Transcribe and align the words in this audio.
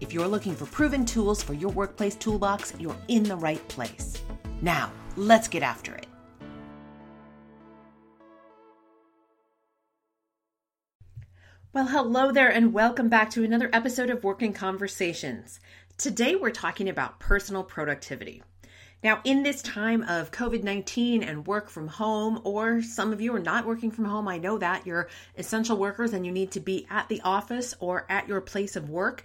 If 0.00 0.12
you're 0.12 0.28
looking 0.28 0.54
for 0.54 0.66
proven 0.66 1.04
tools 1.04 1.42
for 1.42 1.54
your 1.54 1.72
workplace 1.72 2.14
toolbox, 2.14 2.72
you're 2.78 2.96
in 3.08 3.24
the 3.24 3.36
right 3.36 3.66
place. 3.66 4.22
Now, 4.62 4.92
let's 5.16 5.48
get 5.48 5.64
after 5.64 5.92
it. 5.92 6.06
Well, 11.72 11.88
hello 11.88 12.30
there, 12.30 12.48
and 12.48 12.72
welcome 12.72 13.08
back 13.08 13.30
to 13.30 13.42
another 13.42 13.68
episode 13.72 14.08
of 14.08 14.22
Working 14.22 14.52
Conversations. 14.52 15.58
Today, 15.96 16.36
we're 16.36 16.50
talking 16.50 16.88
about 16.88 17.18
personal 17.18 17.64
productivity. 17.64 18.42
Now, 19.02 19.20
in 19.24 19.42
this 19.42 19.62
time 19.62 20.02
of 20.04 20.30
COVID 20.30 20.62
19 20.64 21.22
and 21.22 21.46
work 21.46 21.68
from 21.68 21.86
home, 21.88 22.40
or 22.44 22.82
some 22.82 23.12
of 23.12 23.20
you 23.20 23.34
are 23.34 23.40
not 23.40 23.66
working 23.66 23.90
from 23.90 24.06
home, 24.06 24.26
I 24.26 24.38
know 24.38 24.58
that 24.58 24.86
you're 24.86 25.08
essential 25.36 25.76
workers 25.76 26.12
and 26.12 26.24
you 26.24 26.32
need 26.32 26.52
to 26.52 26.60
be 26.60 26.86
at 26.88 27.08
the 27.08 27.20
office 27.22 27.74
or 27.78 28.06
at 28.08 28.28
your 28.28 28.40
place 28.40 28.74
of 28.74 28.90
work 28.90 29.24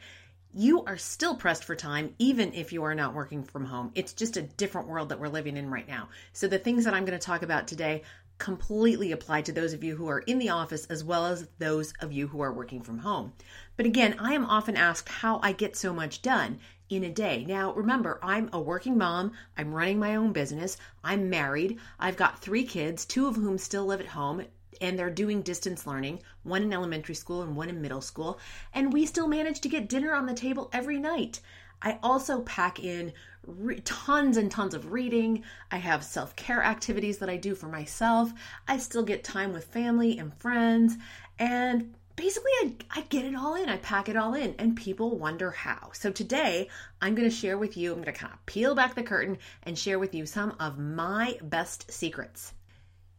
you 0.54 0.84
are 0.86 0.98
still 0.98 1.36
pressed 1.36 1.64
for 1.64 1.76
time, 1.76 2.14
even 2.20 2.54
if 2.54 2.72
you 2.72 2.84
are 2.84 2.94
not 2.94 3.14
working 3.14 3.44
from 3.44 3.66
home. 3.66 3.92
It's 3.96 4.14
just 4.14 4.38
a 4.38 4.44
different 4.44 4.88
world 4.88 5.10
that 5.10 5.20
we're 5.20 5.28
living 5.28 5.58
in 5.58 5.70
right 5.70 5.88
now. 5.88 6.10
So, 6.32 6.48
the 6.48 6.60
things 6.60 6.86
that 6.86 6.94
I'm 6.94 7.06
going 7.06 7.18
to 7.18 7.26
talk 7.26 7.42
about 7.42 7.68
today 7.68 8.04
completely 8.38 9.12
apply 9.12 9.42
to 9.42 9.52
those 9.52 9.74
of 9.74 9.84
you 9.84 9.96
who 9.96 10.08
are 10.08 10.20
in 10.20 10.40
the 10.40 10.50
office 10.50 10.86
as 10.88 11.04
well 11.04 11.26
as 11.26 11.48
those 11.60 11.94
of 12.02 12.12
you 12.12 12.28
who 12.28 12.42
are 12.42 12.52
working 12.52 12.82
from 12.82 13.00
home. 13.00 13.34
But 13.78 13.86
again, 13.86 14.16
I 14.20 14.34
am 14.34 14.46
often 14.46 14.76
asked 14.76 15.08
how 15.08 15.40
I 15.42 15.54
get 15.54 15.76
so 15.76 15.94
much 15.94 16.22
done 16.22 16.60
in 16.90 17.04
a 17.04 17.10
day. 17.10 17.46
Now, 17.46 17.74
remember, 17.74 18.20
I'm 18.22 18.50
a 18.52 18.60
working 18.60 18.98
mom, 18.98 19.32
I'm 19.58 19.74
running 19.74 19.98
my 19.98 20.16
own 20.16 20.34
business, 20.34 20.78
I'm 21.04 21.30
married, 21.30 21.80
I've 22.00 22.18
got 22.18 22.40
three 22.40 22.64
kids, 22.64 23.06
two 23.06 23.28
of 23.28 23.36
whom 23.36 23.58
still 23.58 23.86
live 23.86 24.02
at 24.02 24.08
home 24.08 24.46
and 24.82 24.98
they're 24.98 25.10
doing 25.10 25.42
distance 25.42 25.88
learning, 25.88 26.20
one 26.44 26.64
in 26.64 26.74
elementary 26.74 27.16
school 27.16 27.42
and 27.42 27.56
one 27.56 27.70
in 27.70 27.82
middle 27.82 28.02
school, 28.02 28.40
and 28.74 28.94
we 28.94 29.06
still 29.06 29.28
manage 29.28 29.62
to 29.62 29.70
get 29.70 29.90
dinner 29.90 30.14
on 30.14 30.26
the 30.26 30.34
table 30.34 30.70
every 30.74 31.00
night. 31.00 31.40
I 31.82 32.00
also 32.02 32.42
pack 32.42 32.80
in 32.80 33.12
re- 33.46 33.82
tons 33.82 34.38
and 34.38 34.50
tons 34.50 34.74
of 34.74 34.92
reading. 34.92 35.44
I 35.70 35.78
have 35.78 36.04
self 36.04 36.36
care 36.36 36.64
activities 36.64 37.18
that 37.18 37.30
I 37.30 37.38
do 37.38 37.56
for 37.56 37.68
myself. 37.68 38.32
I 38.68 38.78
still 38.78 39.04
get 39.04 39.24
time 39.24 39.54
with 39.54 39.66
family 39.66 40.18
and 40.18 40.34
friends. 40.36 40.96
And 41.38 41.94
basically, 42.16 42.52
I, 42.62 42.76
I 42.92 43.02
get 43.02 43.26
it 43.26 43.36
all 43.36 43.56
in. 43.56 43.70
I 43.70 43.78
pack 43.78 44.08
it 44.08 44.16
all 44.16 44.34
in. 44.34 44.56
And 44.58 44.78
people 44.78 45.18
wonder 45.18 45.52
how. 45.52 45.92
So 45.94 46.12
today, 46.12 46.70
I'm 47.02 47.16
going 47.16 47.30
to 47.30 47.36
share 47.36 47.58
with 47.58 47.76
you, 47.76 47.92
I'm 47.92 48.02
going 48.02 48.14
to 48.14 48.20
kind 48.20 48.34
of 48.34 48.46
peel 48.46 48.76
back 48.76 48.96
the 48.96 49.04
curtain 49.04 49.38
and 49.64 49.78
share 49.78 50.00
with 50.00 50.16
you 50.16 50.26
some 50.26 50.56
of 50.60 50.80
my 50.80 51.38
best 51.42 51.92
secrets. 51.92 52.54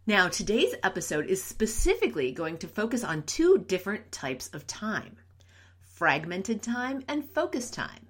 Now, 0.06 0.28
today's 0.28 0.74
episode 0.82 1.28
is 1.28 1.42
specifically 1.42 2.30
going 2.30 2.58
to 2.58 2.68
focus 2.68 3.02
on 3.04 3.22
two 3.22 3.64
different 3.66 4.12
types 4.12 4.50
of 4.52 4.66
time 4.66 5.16
fragmented 5.80 6.62
time 6.62 7.02
and 7.08 7.30
focus 7.30 7.70
time. 7.70 8.08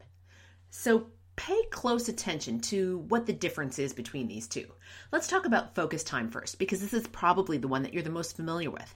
So, 0.70 1.06
pay 1.36 1.62
close 1.70 2.08
attention 2.08 2.58
to 2.62 2.98
what 3.08 3.26
the 3.26 3.32
difference 3.32 3.78
is 3.78 3.92
between 3.92 4.26
these 4.26 4.48
two. 4.48 4.66
Let's 5.12 5.28
talk 5.28 5.46
about 5.46 5.76
focus 5.76 6.02
time 6.02 6.30
first, 6.30 6.58
because 6.58 6.80
this 6.80 6.94
is 6.94 7.06
probably 7.06 7.58
the 7.58 7.68
one 7.68 7.84
that 7.84 7.94
you're 7.94 8.02
the 8.02 8.10
most 8.10 8.34
familiar 8.34 8.72
with. 8.72 8.92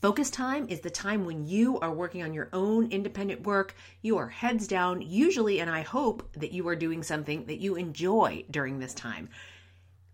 Focus 0.00 0.30
time 0.30 0.68
is 0.70 0.80
the 0.80 0.88
time 0.88 1.26
when 1.26 1.46
you 1.46 1.78
are 1.80 1.92
working 1.92 2.22
on 2.22 2.32
your 2.32 2.48
own 2.54 2.90
independent 2.90 3.42
work. 3.42 3.74
You 4.00 4.16
are 4.16 4.28
heads 4.28 4.66
down, 4.66 5.02
usually, 5.02 5.60
and 5.60 5.68
I 5.68 5.82
hope 5.82 6.32
that 6.32 6.52
you 6.52 6.66
are 6.68 6.76
doing 6.76 7.02
something 7.02 7.44
that 7.44 7.60
you 7.60 7.74
enjoy 7.74 8.46
during 8.50 8.78
this 8.78 8.94
time 8.94 9.28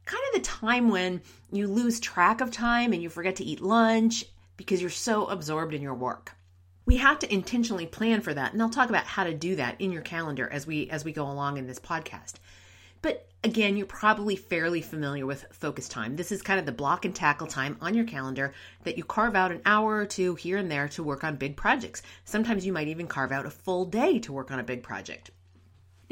kind 0.05 0.23
of 0.29 0.43
the 0.43 0.49
time 0.49 0.89
when 0.89 1.23
you 1.51 1.67
lose 1.69 2.01
track 2.01 2.41
of 2.41 2.51
time 2.51 2.93
and 2.93 3.03
you 3.03 3.09
forget 3.09 3.37
to 3.37 3.45
eat 3.45 3.61
lunch 3.61 4.25
because 4.57 4.81
you're 4.81 4.91
so 4.91 5.27
absorbed 5.27 5.75
in 5.75 5.83
your 5.83 5.95
work. 5.95 6.35
We 6.85 6.97
have 6.97 7.19
to 7.21 7.33
intentionally 7.33 7.87
plan 7.87 8.21
for 8.21 8.35
that, 8.35 8.53
and 8.53 8.61
I'll 8.61 8.69
talk 8.69 8.89
about 8.89 9.07
how 9.07 9.25
to 9.25 9.35
do 9.35 9.57
that 9.57 9.81
in 9.81 9.93
your 9.93 10.03
calendar 10.03 10.49
as 10.51 10.67
we 10.67 10.91
as 10.91 11.05
we 11.05 11.13
go 11.13 11.25
along 11.25 11.57
in 11.57 11.67
this 11.67 11.79
podcast. 11.79 12.35
But 13.03 13.29
again, 13.43 13.77
you're 13.77 13.87
probably 13.87 14.37
fairly 14.37 14.81
familiar 14.81 15.27
with 15.27 15.45
focus 15.53 15.89
time. 15.89 16.17
This 16.17 16.31
is 16.31 16.43
kind 16.43 16.61
of 16.61 16.67
the 16.67 16.73
block 16.73 17.05
and 17.05 17.15
tackle 17.15 17.49
time 17.49 17.77
on 17.81 17.95
your 17.95 18.05
calendar 18.05 18.53
that 18.85 18.97
you 18.97 19.05
carve 19.05 19.35
out 19.35 19.51
an 19.51 19.63
hour 19.65 19.97
or 19.97 20.07
two 20.07 20.37
here 20.37 20.57
and 20.57 20.71
there 20.71 20.89
to 20.89 21.03
work 21.03 21.25
on 21.25 21.37
big 21.37 21.57
projects. 21.57 22.03
Sometimes 22.25 22.65
you 22.65 22.73
might 22.73 22.89
even 22.89 23.09
carve 23.09 23.33
out 23.33 23.47
a 23.47 23.51
full 23.51 23.85
day 23.85 24.21
to 24.21 24.33
work 24.33 24.51
on 24.51 24.61
a 24.61 24.65
big 24.65 24.83
project. 24.83 25.33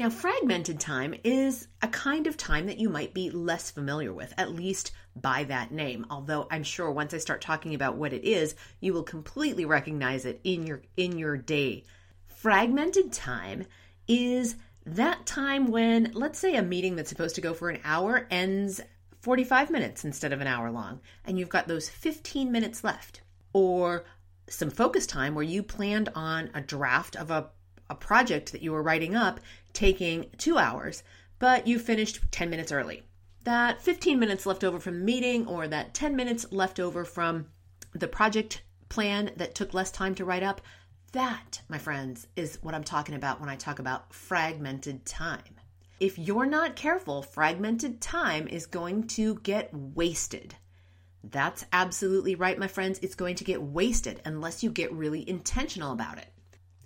Now, 0.01 0.09
fragmented 0.09 0.79
time 0.79 1.13
is 1.23 1.67
a 1.83 1.87
kind 1.87 2.25
of 2.25 2.35
time 2.35 2.65
that 2.65 2.79
you 2.79 2.89
might 2.89 3.13
be 3.13 3.29
less 3.29 3.69
familiar 3.69 4.11
with, 4.11 4.33
at 4.35 4.51
least 4.51 4.93
by 5.15 5.43
that 5.43 5.71
name. 5.71 6.07
Although 6.09 6.47
I'm 6.49 6.63
sure 6.63 6.89
once 6.89 7.13
I 7.13 7.19
start 7.19 7.39
talking 7.39 7.75
about 7.75 7.97
what 7.97 8.11
it 8.11 8.23
is, 8.23 8.55
you 8.79 8.93
will 8.93 9.03
completely 9.03 9.63
recognize 9.63 10.25
it 10.25 10.41
in 10.43 10.65
your 10.65 10.81
in 10.97 11.19
your 11.19 11.37
day. 11.37 11.83
Fragmented 12.25 13.13
time 13.13 13.65
is 14.07 14.55
that 14.87 15.27
time 15.27 15.67
when 15.67 16.09
let's 16.15 16.39
say 16.39 16.55
a 16.55 16.63
meeting 16.63 16.95
that's 16.95 17.09
supposed 17.09 17.35
to 17.35 17.41
go 17.41 17.53
for 17.53 17.69
an 17.69 17.79
hour 17.83 18.25
ends 18.31 18.81
45 19.19 19.69
minutes 19.69 20.03
instead 20.03 20.33
of 20.33 20.41
an 20.41 20.47
hour 20.47 20.71
long 20.71 20.99
and 21.25 21.37
you've 21.37 21.47
got 21.47 21.67
those 21.67 21.89
15 21.89 22.51
minutes 22.51 22.83
left 22.83 23.21
or 23.53 24.03
some 24.49 24.71
focus 24.71 25.05
time 25.05 25.35
where 25.35 25.43
you 25.43 25.61
planned 25.61 26.09
on 26.15 26.49
a 26.55 26.61
draft 26.61 27.15
of 27.15 27.29
a 27.29 27.51
a 27.91 27.95
project 27.95 28.53
that 28.53 28.61
you 28.61 28.71
were 28.71 28.81
writing 28.81 29.15
up 29.15 29.41
taking 29.73 30.29
two 30.37 30.57
hours, 30.57 31.03
but 31.39 31.67
you 31.67 31.79
finished 31.79 32.19
10 32.31 32.49
minutes 32.49 32.71
early. 32.71 33.03
That 33.43 33.81
15 33.81 34.19
minutes 34.19 34.45
left 34.45 34.63
over 34.63 34.79
from 34.79 34.99
the 34.99 35.05
meeting, 35.05 35.47
or 35.47 35.67
that 35.67 35.93
10 35.93 36.15
minutes 36.15 36.45
left 36.51 36.79
over 36.79 37.03
from 37.03 37.47
the 37.93 38.07
project 38.07 38.61
plan 38.89 39.31
that 39.37 39.55
took 39.55 39.73
less 39.73 39.91
time 39.91 40.13
to 40.15 40.25
write 40.25 40.43
up, 40.43 40.61
that, 41.13 41.61
my 41.67 41.77
friends, 41.77 42.27
is 42.35 42.59
what 42.61 42.75
I'm 42.75 42.83
talking 42.83 43.15
about 43.15 43.39
when 43.39 43.49
I 43.49 43.55
talk 43.55 43.79
about 43.79 44.13
fragmented 44.13 45.05
time. 45.05 45.59
If 45.99 46.17
you're 46.17 46.45
not 46.45 46.75
careful, 46.75 47.21
fragmented 47.21 48.01
time 48.01 48.47
is 48.47 48.65
going 48.65 49.07
to 49.07 49.35
get 49.35 49.69
wasted. 49.73 50.55
That's 51.23 51.65
absolutely 51.71 52.35
right, 52.35 52.57
my 52.57 52.67
friends. 52.67 52.99
It's 53.01 53.15
going 53.15 53.35
to 53.35 53.43
get 53.43 53.61
wasted 53.61 54.21
unless 54.25 54.63
you 54.63 54.71
get 54.71 54.91
really 54.93 55.27
intentional 55.29 55.91
about 55.91 56.17
it. 56.17 56.29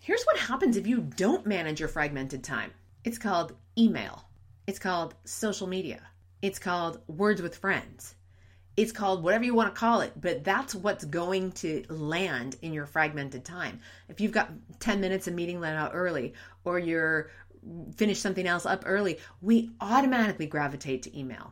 Here's 0.06 0.24
what 0.26 0.38
happens 0.38 0.78
if 0.78 0.86
you 0.86 1.02
don't 1.02 1.48
manage 1.48 1.80
your 1.80 1.90
fragmented 1.90 2.44
time 2.44 2.72
it's 3.06 3.18
called 3.18 3.56
email, 3.76 4.24
it's 4.68 4.78
called 4.78 5.16
social 5.24 5.66
media, 5.66 6.00
it's 6.44 6.60
called 6.60 7.00
words 7.08 7.42
with 7.42 7.58
friends. 7.58 8.14
It's 8.78 8.92
called 8.92 9.24
whatever 9.24 9.46
you 9.46 9.56
want 9.56 9.74
to 9.74 9.80
call 9.80 10.02
it, 10.02 10.14
but 10.22 10.44
that's 10.44 10.76
what's 10.76 11.06
going 11.06 11.54
to 11.54 11.86
land 11.90 12.58
in 12.62 12.72
your 12.72 12.86
fragmented 12.86 13.44
time. 13.44 13.80
If 14.08 14.22
you've 14.22 14.32
got 14.32 14.52
10 14.80 15.02
minutes 15.02 15.28
of 15.28 15.34
meeting 15.34 15.60
let 15.60 15.76
out 15.76 15.92
early 15.96 16.34
or 16.66 16.78
you're 16.78 17.32
finish 17.96 18.20
something 18.20 18.46
else 18.46 18.68
up 18.68 18.84
early, 18.86 19.18
we 19.42 19.72
automatically 19.82 20.46
gravitate 20.46 21.02
to 21.04 21.20
email. 21.20 21.52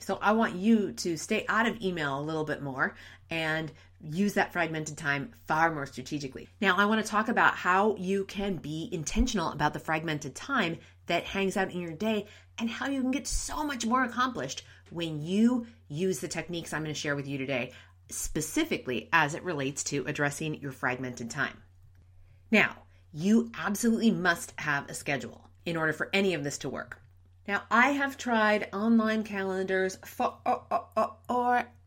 So 0.00 0.18
I 0.20 0.32
want 0.32 0.56
you 0.56 0.90
to 0.92 1.16
stay 1.16 1.46
out 1.48 1.66
of 1.66 1.80
email 1.80 2.18
a 2.18 2.20
little 2.20 2.44
bit 2.44 2.62
more 2.62 2.96
and 3.30 3.70
use 4.00 4.34
that 4.34 4.52
fragmented 4.52 4.96
time 4.96 5.32
far 5.46 5.72
more 5.72 5.86
strategically. 5.86 6.48
Now, 6.60 6.76
I 6.76 6.86
want 6.86 7.04
to 7.04 7.10
talk 7.10 7.28
about 7.28 7.54
how 7.54 7.96
you 7.96 8.24
can 8.24 8.56
be 8.56 8.88
intentional 8.92 9.50
about 9.52 9.72
the 9.72 9.78
fragmented 9.78 10.34
time 10.34 10.78
that 11.06 11.24
hangs 11.24 11.56
out 11.56 11.72
in 11.72 11.80
your 11.80 11.92
day 11.92 12.26
and 12.58 12.68
how 12.70 12.88
you 12.88 13.00
can 13.00 13.10
get 13.10 13.26
so 13.26 13.64
much 13.64 13.86
more 13.86 14.04
accomplished 14.04 14.64
when 14.90 15.22
you 15.22 15.66
use 15.88 16.20
the 16.20 16.28
techniques 16.28 16.72
I'm 16.72 16.82
going 16.82 16.94
to 16.94 17.00
share 17.00 17.16
with 17.16 17.26
you 17.26 17.38
today, 17.38 17.72
specifically 18.08 19.08
as 19.12 19.34
it 19.34 19.42
relates 19.42 19.82
to 19.84 20.04
addressing 20.06 20.60
your 20.60 20.72
fragmented 20.72 21.30
time. 21.30 21.62
Now, 22.50 22.76
you 23.12 23.50
absolutely 23.58 24.10
must 24.10 24.52
have 24.58 24.88
a 24.88 24.94
schedule 24.94 25.48
in 25.64 25.76
order 25.76 25.92
for 25.92 26.10
any 26.12 26.34
of 26.34 26.44
this 26.44 26.58
to 26.58 26.68
work. 26.68 27.00
Now, 27.48 27.62
I 27.70 27.90
have 27.90 28.16
tried 28.18 28.68
online 28.72 29.22
calendars 29.22 29.98
for 30.04 30.38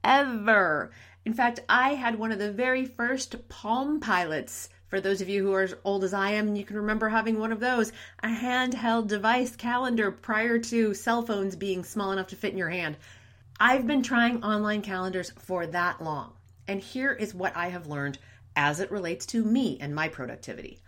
forever. 0.04 0.92
In 1.30 1.36
fact, 1.36 1.60
I 1.70 1.94
had 1.94 2.18
one 2.18 2.32
of 2.32 2.40
the 2.40 2.52
very 2.52 2.86
first 2.86 3.48
Palm 3.50 4.00
Pilots. 4.00 4.68
For 4.88 5.00
those 5.00 5.22
of 5.22 5.30
you 5.30 5.44
who 5.44 5.54
are 5.54 5.62
as 5.62 5.76
old 5.84 6.04
as 6.04 6.12
I 6.12 6.32
am, 6.32 6.56
you 6.56 6.66
can 6.66 6.76
remember 6.76 7.08
having 7.08 7.38
one 7.38 7.52
of 7.52 7.60
those 7.60 7.92
a 8.24 8.30
handheld 8.30 9.10
device 9.10 9.56
calendar 9.56 10.10
prior 10.10 10.58
to 10.58 10.96
cell 10.96 11.22
phones 11.22 11.56
being 11.56 11.84
small 11.84 12.12
enough 12.12 12.30
to 12.30 12.36
fit 12.36 12.54
in 12.54 12.58
your 12.58 12.72
hand. 12.72 12.98
I've 13.60 13.86
been 13.86 14.02
trying 14.02 14.44
online 14.44 14.82
calendars 14.82 15.32
for 15.38 15.68
that 15.68 16.04
long. 16.04 16.34
And 16.68 16.82
here 16.82 17.14
is 17.14 17.36
what 17.36 17.56
I 17.56 17.68
have 17.68 17.86
learned 17.86 18.18
as 18.56 18.80
it 18.80 18.90
relates 18.90 19.28
to 19.28 19.44
me 19.44 19.78
and 19.80 19.94
my 19.94 20.08
productivity. 20.08 20.82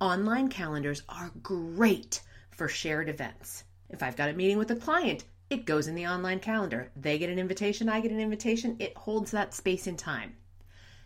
Online 0.00 0.46
calendars 0.46 1.02
are 1.08 1.32
great 1.42 2.22
for 2.52 2.68
shared 2.68 3.08
events. 3.08 3.64
If 3.88 4.04
I've 4.04 4.16
got 4.16 4.30
a 4.30 4.34
meeting 4.34 4.56
with 4.56 4.70
a 4.70 4.76
client, 4.76 5.24
it 5.50 5.66
goes 5.66 5.88
in 5.88 5.96
the 5.96 6.06
online 6.06 6.38
calendar. 6.38 6.90
They 6.96 7.18
get 7.18 7.28
an 7.28 7.38
invitation, 7.38 7.88
I 7.88 8.00
get 8.00 8.12
an 8.12 8.20
invitation, 8.20 8.76
it 8.78 8.96
holds 8.96 9.32
that 9.32 9.52
space 9.52 9.88
in 9.88 9.96
time. 9.96 10.36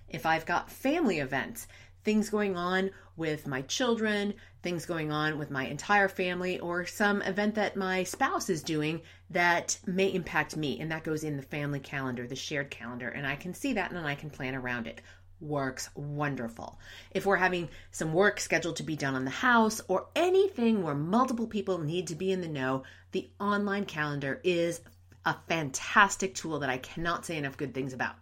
If 0.09 0.27
I've 0.27 0.45
got 0.45 0.71
family 0.71 1.19
events, 1.19 1.67
things 2.05 2.29
going 2.29 2.55
on 2.55 2.91
with 3.17 3.47
my 3.47 3.63
children, 3.63 4.35
things 4.63 4.85
going 4.85 5.11
on 5.11 5.39
with 5.39 5.51
my 5.51 5.67
entire 5.67 6.09
family, 6.09 6.61
or 6.61 6.85
some 6.85 7.23
event 7.23 7.55
that 7.55 7.75
my 7.75 8.05
spouse 8.05 8.51
is 8.51 8.63
doing 8.63 9.01
that 9.31 9.79
may 9.87 10.13
impact 10.13 10.57
me, 10.57 10.79
and 10.79 10.93
that 10.93 11.05
goes 11.05 11.25
in 11.25 11.39
the 11.39 11.43
family 11.43 11.81
calendar, 11.81 12.27
the 12.27 12.37
shared 12.37 12.71
calendar, 12.71 13.09
and 13.09 13.27
I 13.27 13.37
can 13.37 13.55
see 13.55 13.73
that 13.73 13.91
and 13.91 14.07
I 14.07 14.15
can 14.15 14.29
plan 14.29 14.55
around 14.55 14.87
it 14.87 15.01
works 15.41 15.91
wonderful. 15.95 16.79
If 17.11 17.27
we're 17.27 17.37
having 17.37 17.69
some 17.91 18.13
work 18.13 18.41
scheduled 18.41 18.77
to 18.77 18.83
be 18.83 18.97
done 18.97 19.15
on 19.15 19.25
the 19.25 19.31
house 19.31 19.81
or 19.89 20.07
anything 20.15 20.83
where 20.83 20.95
multiple 20.95 21.47
people 21.47 21.79
need 21.79 22.09
to 22.09 22.15
be 22.15 22.33
in 22.33 22.41
the 22.41 22.49
know, 22.49 22.85
the 23.13 23.31
online 23.41 23.85
calendar 23.85 24.41
is 24.45 24.81
a 25.25 25.37
fantastic 25.49 26.35
tool 26.35 26.59
that 26.61 26.71
I 26.71 26.79
cannot 26.79 27.25
say 27.25 27.37
enough 27.37 27.57
good 27.57 27.75
things 27.75 27.93
about. 27.93 28.17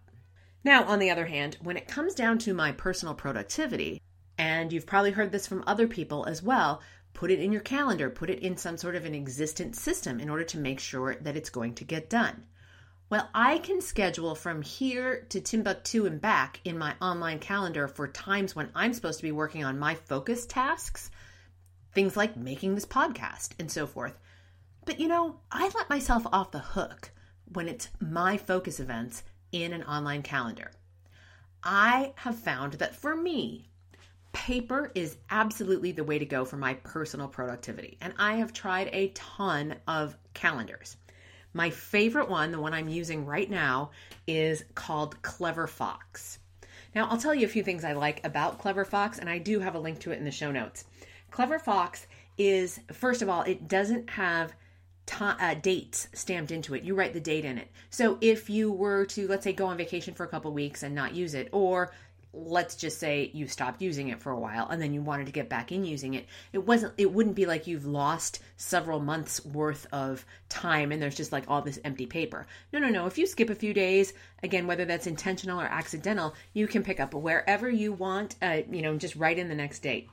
Now, 0.64 0.84
on 0.84 1.00
the 1.00 1.10
other 1.10 1.26
hand, 1.26 1.56
when 1.60 1.76
it 1.76 1.88
comes 1.88 2.14
down 2.14 2.38
to 2.38 2.54
my 2.54 2.72
personal 2.72 3.14
productivity, 3.14 4.00
and 4.38 4.72
you've 4.72 4.86
probably 4.86 5.10
heard 5.10 5.32
this 5.32 5.46
from 5.46 5.64
other 5.66 5.88
people 5.88 6.24
as 6.26 6.42
well, 6.42 6.80
put 7.14 7.30
it 7.30 7.40
in 7.40 7.52
your 7.52 7.60
calendar, 7.60 8.08
put 8.08 8.30
it 8.30 8.38
in 8.38 8.56
some 8.56 8.76
sort 8.76 8.94
of 8.94 9.04
an 9.04 9.14
existent 9.14 9.76
system 9.76 10.20
in 10.20 10.30
order 10.30 10.44
to 10.44 10.58
make 10.58 10.80
sure 10.80 11.16
that 11.16 11.36
it's 11.36 11.50
going 11.50 11.74
to 11.74 11.84
get 11.84 12.08
done. 12.08 12.46
Well, 13.12 13.28
I 13.34 13.58
can 13.58 13.82
schedule 13.82 14.34
from 14.34 14.62
here 14.62 15.26
to 15.28 15.40
Timbuktu 15.42 16.06
and 16.06 16.18
back 16.18 16.60
in 16.64 16.78
my 16.78 16.94
online 16.98 17.40
calendar 17.40 17.86
for 17.86 18.08
times 18.08 18.56
when 18.56 18.70
I'm 18.74 18.94
supposed 18.94 19.18
to 19.18 19.22
be 19.22 19.32
working 19.32 19.62
on 19.62 19.78
my 19.78 19.96
focus 19.96 20.46
tasks, 20.46 21.10
things 21.92 22.16
like 22.16 22.38
making 22.38 22.74
this 22.74 22.86
podcast 22.86 23.50
and 23.58 23.70
so 23.70 23.86
forth. 23.86 24.18
But 24.86 24.98
you 24.98 25.08
know, 25.08 25.40
I 25.50 25.70
let 25.74 25.90
myself 25.90 26.26
off 26.32 26.52
the 26.52 26.60
hook 26.60 27.10
when 27.52 27.68
it's 27.68 27.90
my 28.00 28.38
focus 28.38 28.80
events 28.80 29.24
in 29.52 29.74
an 29.74 29.82
online 29.82 30.22
calendar. 30.22 30.70
I 31.62 32.14
have 32.16 32.38
found 32.38 32.72
that 32.80 32.96
for 32.96 33.14
me, 33.14 33.68
paper 34.32 34.90
is 34.94 35.18
absolutely 35.28 35.92
the 35.92 36.02
way 36.02 36.18
to 36.18 36.24
go 36.24 36.46
for 36.46 36.56
my 36.56 36.72
personal 36.76 37.28
productivity. 37.28 37.98
And 38.00 38.14
I 38.18 38.36
have 38.36 38.54
tried 38.54 38.88
a 38.90 39.08
ton 39.08 39.74
of 39.86 40.16
calendars. 40.32 40.96
My 41.54 41.70
favorite 41.70 42.28
one, 42.28 42.52
the 42.52 42.60
one 42.60 42.72
I'm 42.72 42.88
using 42.88 43.26
right 43.26 43.50
now, 43.50 43.90
is 44.26 44.64
called 44.74 45.20
Clever 45.22 45.66
Fox. 45.66 46.38
Now, 46.94 47.08
I'll 47.08 47.18
tell 47.18 47.34
you 47.34 47.46
a 47.46 47.50
few 47.50 47.62
things 47.62 47.84
I 47.84 47.92
like 47.92 48.24
about 48.24 48.58
Clever 48.58 48.84
Fox, 48.84 49.18
and 49.18 49.28
I 49.28 49.38
do 49.38 49.60
have 49.60 49.74
a 49.74 49.80
link 49.80 49.98
to 50.00 50.12
it 50.12 50.18
in 50.18 50.24
the 50.24 50.30
show 50.30 50.50
notes. 50.50 50.84
Clever 51.30 51.58
Fox 51.58 52.06
is, 52.36 52.80
first 52.92 53.22
of 53.22 53.28
all, 53.28 53.42
it 53.42 53.68
doesn't 53.68 54.10
have 54.10 54.54
uh, 55.20 55.54
dates 55.54 56.08
stamped 56.14 56.50
into 56.50 56.74
it. 56.74 56.82
You 56.82 56.94
write 56.94 57.12
the 57.12 57.20
date 57.20 57.44
in 57.44 57.58
it. 57.58 57.68
So 57.90 58.18
if 58.20 58.48
you 58.48 58.72
were 58.72 59.04
to, 59.06 59.26
let's 59.28 59.44
say, 59.44 59.52
go 59.52 59.66
on 59.66 59.76
vacation 59.76 60.14
for 60.14 60.24
a 60.24 60.28
couple 60.28 60.52
weeks 60.52 60.82
and 60.82 60.94
not 60.94 61.14
use 61.14 61.34
it, 61.34 61.48
or 61.52 61.92
let's 62.34 62.76
just 62.76 62.98
say 62.98 63.30
you 63.34 63.46
stopped 63.46 63.82
using 63.82 64.08
it 64.08 64.20
for 64.20 64.32
a 64.32 64.38
while 64.38 64.68
and 64.68 64.80
then 64.80 64.94
you 64.94 65.02
wanted 65.02 65.26
to 65.26 65.32
get 65.32 65.50
back 65.50 65.70
in 65.70 65.84
using 65.84 66.14
it 66.14 66.26
it 66.52 66.66
wasn't 66.66 66.92
it 66.96 67.12
wouldn't 67.12 67.34
be 67.34 67.44
like 67.44 67.66
you've 67.66 67.84
lost 67.84 68.40
several 68.56 69.00
months 69.00 69.44
worth 69.44 69.86
of 69.92 70.24
time 70.48 70.92
and 70.92 71.02
there's 71.02 71.16
just 71.16 71.32
like 71.32 71.44
all 71.48 71.62
this 71.62 71.78
empty 71.84 72.06
paper. 72.06 72.46
No 72.72 72.78
no 72.78 72.88
no. 72.88 73.06
If 73.06 73.18
you 73.18 73.26
skip 73.26 73.50
a 73.50 73.54
few 73.54 73.74
days 73.74 74.14
again 74.42 74.66
whether 74.66 74.84
that's 74.84 75.06
intentional 75.06 75.60
or 75.60 75.64
accidental 75.64 76.34
you 76.52 76.66
can 76.66 76.82
pick 76.82 77.00
up 77.00 77.12
wherever 77.14 77.68
you 77.68 77.92
want 77.92 78.36
uh, 78.40 78.60
you 78.70 78.82
know 78.82 78.96
just 78.96 79.16
write 79.16 79.38
in 79.38 79.48
the 79.48 79.54
next 79.54 79.80
date. 79.80 80.08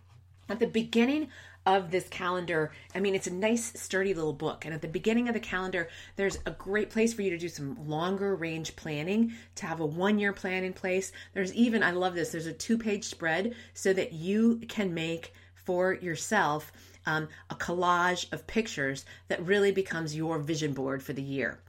At 0.50 0.60
the 0.60 0.68
beginning 0.68 1.30
of 1.66 1.92
this 1.92 2.08
calendar. 2.10 2.72
I 2.96 3.00
mean, 3.00 3.16
it's 3.16 3.28
a 3.28 3.34
nice, 3.34 3.80
sturdy 3.80 4.14
little 4.14 4.34
book. 4.34 4.66
And 4.66 4.74
at 4.74 4.82
the 4.82 4.88
beginning 4.88 5.28
of 5.28 5.34
the 5.34 5.40
calendar, 5.40 5.90
there's 6.16 6.38
a 6.46 6.52
great 6.52 6.90
place 6.90 7.14
for 7.14 7.22
you 7.22 7.30
to 7.30 7.38
do 7.38 7.50
some 7.50 7.88
longer 7.88 8.36
range 8.36 8.76
planning, 8.76 9.34
to 9.56 9.66
have 9.66 9.80
a 9.80 9.86
one 9.86 10.20
year 10.20 10.34
plan 10.34 10.64
in 10.64 10.74
place. 10.74 11.12
There's 11.34 11.54
even, 11.54 11.84
I 11.84 11.92
love 11.92 12.16
this, 12.16 12.32
there's 12.32 12.48
a 12.48 12.54
two 12.54 12.78
page 12.78 13.06
spread 13.06 13.56
so 13.74 13.94
that 13.94 14.14
you 14.14 14.62
can 14.68 14.94
make 14.94 15.34
for 15.54 15.94
yourself 15.94 16.72
um, 17.06 17.28
a 17.50 17.56
collage 17.56 18.32
of 18.34 18.48
pictures 18.48 19.06
that 19.28 19.46
really 19.46 19.72
becomes 19.72 20.16
your 20.16 20.40
vision 20.40 20.74
board 20.74 21.04
for 21.04 21.14
the 21.14 21.22
year. 21.22 21.60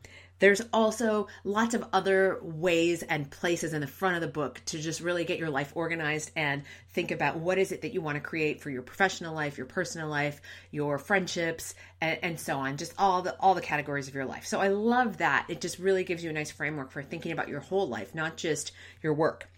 There's 0.40 0.62
also 0.72 1.28
lots 1.44 1.74
of 1.74 1.84
other 1.92 2.38
ways 2.42 3.02
and 3.02 3.30
places 3.30 3.72
in 3.74 3.80
the 3.80 3.86
front 3.86 4.16
of 4.16 4.22
the 4.22 4.28
book 4.28 4.60
to 4.66 4.78
just 4.78 5.00
really 5.00 5.24
get 5.24 5.38
your 5.38 5.50
life 5.50 5.72
organized 5.74 6.30
and 6.34 6.62
think 6.92 7.10
about 7.10 7.38
what 7.38 7.58
is 7.58 7.72
it 7.72 7.82
that 7.82 7.92
you 7.92 8.00
want 8.00 8.16
to 8.16 8.20
create 8.20 8.60
for 8.60 8.70
your 8.70 8.82
professional 8.82 9.34
life, 9.34 9.58
your 9.58 9.66
personal 9.66 10.08
life, 10.08 10.40
your 10.70 10.98
friendships, 10.98 11.74
and, 12.00 12.18
and 12.22 12.40
so 12.40 12.56
on. 12.56 12.78
Just 12.78 12.94
all 12.98 13.22
the 13.22 13.38
all 13.38 13.54
the 13.54 13.60
categories 13.60 14.08
of 14.08 14.14
your 14.14 14.24
life. 14.24 14.46
So 14.46 14.60
I 14.60 14.68
love 14.68 15.18
that. 15.18 15.44
It 15.48 15.60
just 15.60 15.78
really 15.78 16.04
gives 16.04 16.24
you 16.24 16.30
a 16.30 16.32
nice 16.32 16.50
framework 16.50 16.90
for 16.90 17.02
thinking 17.02 17.32
about 17.32 17.48
your 17.48 17.60
whole 17.60 17.86
life, 17.86 18.14
not 18.14 18.36
just 18.36 18.72
your 19.02 19.12
work. 19.12 19.48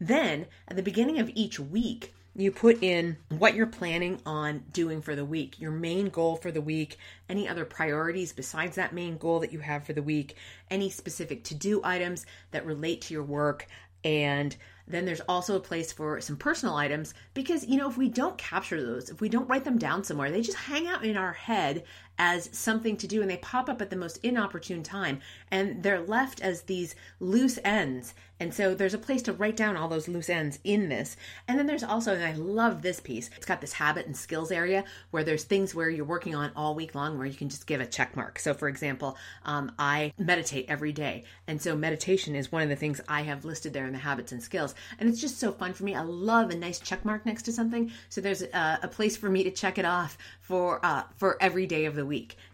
Then 0.00 0.46
at 0.68 0.76
the 0.76 0.82
beginning 0.82 1.18
of 1.18 1.30
each 1.34 1.58
week, 1.58 2.14
you 2.34 2.52
put 2.52 2.82
in 2.82 3.16
what 3.28 3.54
you're 3.54 3.66
planning 3.66 4.20
on 4.24 4.62
doing 4.72 5.02
for 5.02 5.16
the 5.16 5.24
week, 5.24 5.60
your 5.60 5.72
main 5.72 6.08
goal 6.08 6.36
for 6.36 6.50
the 6.50 6.60
week, 6.60 6.96
any 7.28 7.48
other 7.48 7.64
priorities 7.64 8.32
besides 8.32 8.76
that 8.76 8.94
main 8.94 9.16
goal 9.18 9.40
that 9.40 9.52
you 9.52 9.58
have 9.58 9.84
for 9.84 9.92
the 9.92 10.02
week, 10.02 10.36
any 10.70 10.90
specific 10.90 11.44
to 11.44 11.54
do 11.54 11.80
items 11.82 12.26
that 12.52 12.64
relate 12.64 13.02
to 13.02 13.14
your 13.14 13.24
work, 13.24 13.66
and 14.04 14.56
then 14.86 15.04
there's 15.04 15.20
also 15.22 15.56
a 15.56 15.60
place 15.60 15.92
for 15.92 16.20
some 16.20 16.36
personal 16.36 16.74
items 16.74 17.14
because, 17.34 17.66
you 17.66 17.76
know, 17.76 17.88
if 17.88 17.96
we 17.96 18.08
don't 18.08 18.38
capture 18.38 18.82
those, 18.82 19.10
if 19.10 19.20
we 19.20 19.28
don't 19.28 19.48
write 19.48 19.64
them 19.64 19.78
down 19.78 20.02
somewhere, 20.02 20.30
they 20.30 20.42
just 20.42 20.58
hang 20.58 20.88
out 20.88 21.04
in 21.04 21.16
our 21.16 21.32
head 21.32 21.84
as 22.20 22.50
something 22.52 22.96
to 22.98 23.06
do 23.06 23.22
and 23.22 23.30
they 23.30 23.38
pop 23.38 23.70
up 23.70 23.80
at 23.80 23.88
the 23.88 23.96
most 23.96 24.18
inopportune 24.22 24.82
time 24.82 25.20
and 25.50 25.82
they're 25.82 26.00
left 26.00 26.40
as 26.42 26.62
these 26.62 26.94
loose 27.18 27.58
ends. 27.64 28.12
And 28.38 28.54
so 28.54 28.74
there's 28.74 28.94
a 28.94 28.98
place 28.98 29.20
to 29.22 29.34
write 29.34 29.56
down 29.56 29.76
all 29.76 29.88
those 29.88 30.08
loose 30.08 30.30
ends 30.30 30.58
in 30.64 30.88
this. 30.88 31.16
And 31.46 31.58
then 31.58 31.66
there's 31.66 31.82
also, 31.82 32.14
and 32.14 32.24
I 32.24 32.32
love 32.32 32.80
this 32.80 32.98
piece, 32.98 33.28
it's 33.36 33.44
got 33.44 33.60
this 33.60 33.74
habit 33.74 34.06
and 34.06 34.16
skills 34.16 34.50
area 34.50 34.84
where 35.10 35.24
there's 35.24 35.44
things 35.44 35.74
where 35.74 35.90
you're 35.90 36.06
working 36.06 36.34
on 36.34 36.50
all 36.56 36.74
week 36.74 36.94
long 36.94 37.18
where 37.18 37.26
you 37.26 37.34
can 37.34 37.50
just 37.50 37.66
give 37.66 37.82
a 37.82 37.86
check 37.86 38.16
mark. 38.16 38.38
So, 38.38 38.54
for 38.54 38.68
example, 38.68 39.18
um, 39.44 39.72
I 39.78 40.14
meditate 40.16 40.66
every 40.68 40.92
day. 40.92 41.24
And 41.46 41.60
so 41.60 41.76
meditation 41.76 42.34
is 42.34 42.50
one 42.50 42.62
of 42.62 42.70
the 42.70 42.76
things 42.76 43.00
I 43.08 43.22
have 43.22 43.44
listed 43.44 43.74
there 43.74 43.86
in 43.86 43.92
the 43.92 43.98
habits 43.98 44.32
and 44.32 44.42
skills 44.42 44.74
and 44.98 45.08
it's 45.08 45.20
just 45.20 45.38
so 45.38 45.52
fun 45.52 45.72
for 45.72 45.84
me. 45.84 45.94
I 45.94 46.02
love 46.02 46.50
a 46.50 46.56
nice 46.56 46.78
check 46.78 47.04
mark 47.04 47.26
next 47.26 47.42
to 47.44 47.52
something, 47.52 47.90
so 48.08 48.20
there's 48.20 48.42
a, 48.42 48.80
a 48.82 48.88
place 48.88 49.16
for 49.16 49.28
me 49.28 49.44
to 49.44 49.50
check 49.50 49.78
it 49.78 49.84
off 49.84 50.18
for 50.40 50.84
uh, 50.84 51.04
for 51.16 51.36
every 51.40 51.66
day 51.66 51.84
of 51.84 51.94
the 51.94 52.06
week. 52.06 52.09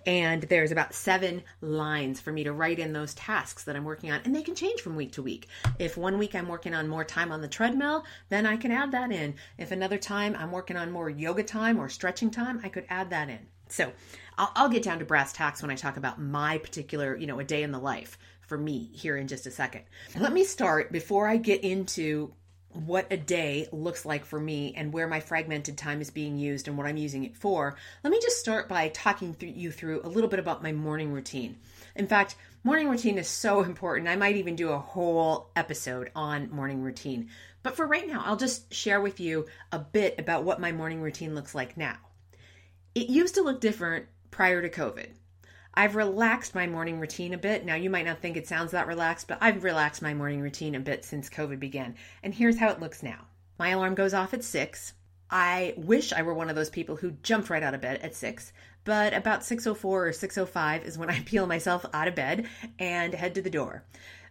And 0.06 0.43
there's 0.43 0.70
about 0.70 0.94
seven 0.94 1.43
lines 1.60 2.20
for 2.20 2.31
me 2.31 2.44
to 2.44 2.53
write 2.53 2.79
in 2.79 2.93
those 2.93 3.15
tasks 3.15 3.65
that 3.65 3.75
I'm 3.75 3.84
working 3.84 4.10
on, 4.10 4.20
and 4.25 4.34
they 4.34 4.43
can 4.43 4.55
change 4.55 4.81
from 4.81 4.96
week 4.96 5.13
to 5.13 5.22
week. 5.22 5.48
If 5.79 5.96
one 5.96 6.19
week 6.19 6.34
I'm 6.34 6.48
working 6.48 6.75
on 6.75 6.89
more 6.89 7.05
time 7.05 7.32
on 7.32 7.41
the 7.41 7.48
treadmill, 7.48 8.05
then 8.29 8.46
I 8.46 8.56
can 8.56 8.70
add 8.70 8.93
that 8.93 9.10
in. 9.10 9.34
If 9.58 9.72
another 9.72 9.98
time 9.98 10.36
I'm 10.39 10.53
working 10.53 10.77
on 10.77 10.93
more 10.93 11.10
yoga 11.10 11.43
time 11.43 11.79
or 11.79 11.89
stretching 11.89 12.31
time, 12.31 12.60
I 12.63 12.69
could 12.69 12.86
add 12.89 13.10
that 13.10 13.29
in. 13.29 13.46
So 13.69 13.93
I'll, 14.39 14.53
I'll, 14.55 14.69
get 14.69 14.84
down 14.84 15.01
to 15.01 15.05
brass 15.05 15.32
tacks 15.32 15.60
when 15.60 15.70
I 15.70 15.75
talk 15.75 15.96
about 15.96 16.20
my 16.20 16.58
particular, 16.58 17.17
you 17.17 17.27
know, 17.27 17.41
a 17.41 17.44
day 17.44 17.63
in 17.63 17.72
the 17.72 17.81
life 17.81 18.17
for 18.43 18.56
me 18.56 18.91
here 18.93 19.17
in 19.17 19.27
just 19.27 19.46
a 19.46 19.51
second. 19.51 19.82
Let 20.17 20.32
me 20.32 20.44
start 20.44 20.93
before 20.93 21.27
I 21.27 21.36
get 21.36 21.65
into 21.65 22.32
what 22.77 23.06
a 23.11 23.17
day 23.17 23.69
looks 23.73 24.05
like 24.05 24.25
for 24.25 24.39
me 24.39 24.75
and 24.77 24.93
where 24.93 25.09
my 25.09 25.21
fragmented 25.21 25.79
time 25.79 26.01
is 26.01 26.11
being 26.11 26.37
used 26.37 26.69
and 26.69 26.77
what 26.77 26.87
I'm 26.87 26.97
using 26.97 27.25
it 27.25 27.37
for. 27.37 27.77
Let 28.05 28.11
me 28.11 28.21
just 28.23 28.39
start 28.39 28.69
by 28.69 28.89
talking 28.89 29.35
th- 29.35 29.56
you 29.56 29.71
through 29.71 30.03
a 30.03 30.09
little 30.09 30.29
bit 30.29 30.39
about 30.39 30.63
my 30.63 30.73
morning 30.73 31.13
routine. 31.13 31.56
In 31.95 32.06
fact, 32.06 32.37
morning 32.65 32.89
routine 32.89 33.19
is 33.19 33.29
so 33.29 33.63
important. 33.63 34.09
I 34.09 34.17
might 34.17 34.37
even 34.37 34.56
do 34.56 34.71
a 34.71 34.79
whole 34.79 35.51
episode 35.56 36.11
on 36.15 36.51
morning 36.51 36.83
routine. 36.83 37.31
But 37.63 37.77
for 37.77 37.87
right 37.87 38.06
now, 38.06 38.23
I'll 38.25 38.37
just 38.37 38.73
share 38.73 39.01
with 39.01 39.19
you 39.19 39.47
a 39.73 39.79
bit 39.79 40.19
about 40.19 40.45
what 40.45 40.61
my 40.61 40.73
morning 40.73 41.01
routine 41.01 41.35
looks 41.35 41.55
like 41.55 41.77
now. 41.77 41.97
It 42.95 43.09
used 43.09 43.35
to 43.35 43.43
look 43.43 43.61
different 43.61 44.06
prior 44.31 44.63
to 44.63 44.69
COVID. 44.69 45.09
I've 45.77 45.95
relaxed 45.95 46.55
my 46.55 46.67
morning 46.67 46.99
routine 46.99 47.35
a 47.35 47.39
bit. 47.39 47.65
Now, 47.67 47.75
you 47.75 47.91
might 47.91 48.06
not 48.06 48.21
think 48.21 48.37
it 48.37 48.49
sounds 48.49 48.73
that 48.73 48.87
relaxed, 48.87 49.29
but 49.29 49.39
I've 49.43 49.63
relaxed 49.63 50.01
my 50.01 50.15
morning 50.15 50.41
routine 50.41 50.75
a 50.75 50.81
bit 50.81 51.05
since 51.05 51.29
COVID 51.29 51.61
began. 51.61 51.97
And 52.23 52.35
here's 52.35 52.59
how 52.59 52.71
it 52.71 52.81
looks 52.81 53.03
now 53.03 53.27
my 53.59 53.71
alarm 53.71 53.95
goes 53.95 54.15
off 54.15 54.33
at 54.33 54.45
6. 54.45 54.95
I 55.31 55.75
wish 55.77 56.13
I 56.13 56.23
were 56.23 56.35
one 56.35 56.49
of 56.49 56.56
those 56.56 56.71
people 56.71 56.97
who 56.97 57.11
jumped 57.23 57.51
right 57.51 57.63
out 57.63 57.75
of 57.75 57.81
bed 57.81 58.01
at 58.03 58.15
6, 58.15 58.53
but 58.85 59.13
about 59.13 59.41
6:04 59.41 59.85
or 59.85 60.13
6:05 60.13 60.85
is 60.85 60.97
when 60.97 61.11
I 61.11 61.21
peel 61.27 61.47
myself 61.47 61.85
out 61.93 62.09
of 62.09 62.15
bed 62.15 62.47
and 62.79 63.13
head 63.13 63.35
to 63.35 63.43
the 63.43 63.51
door. 63.51 63.85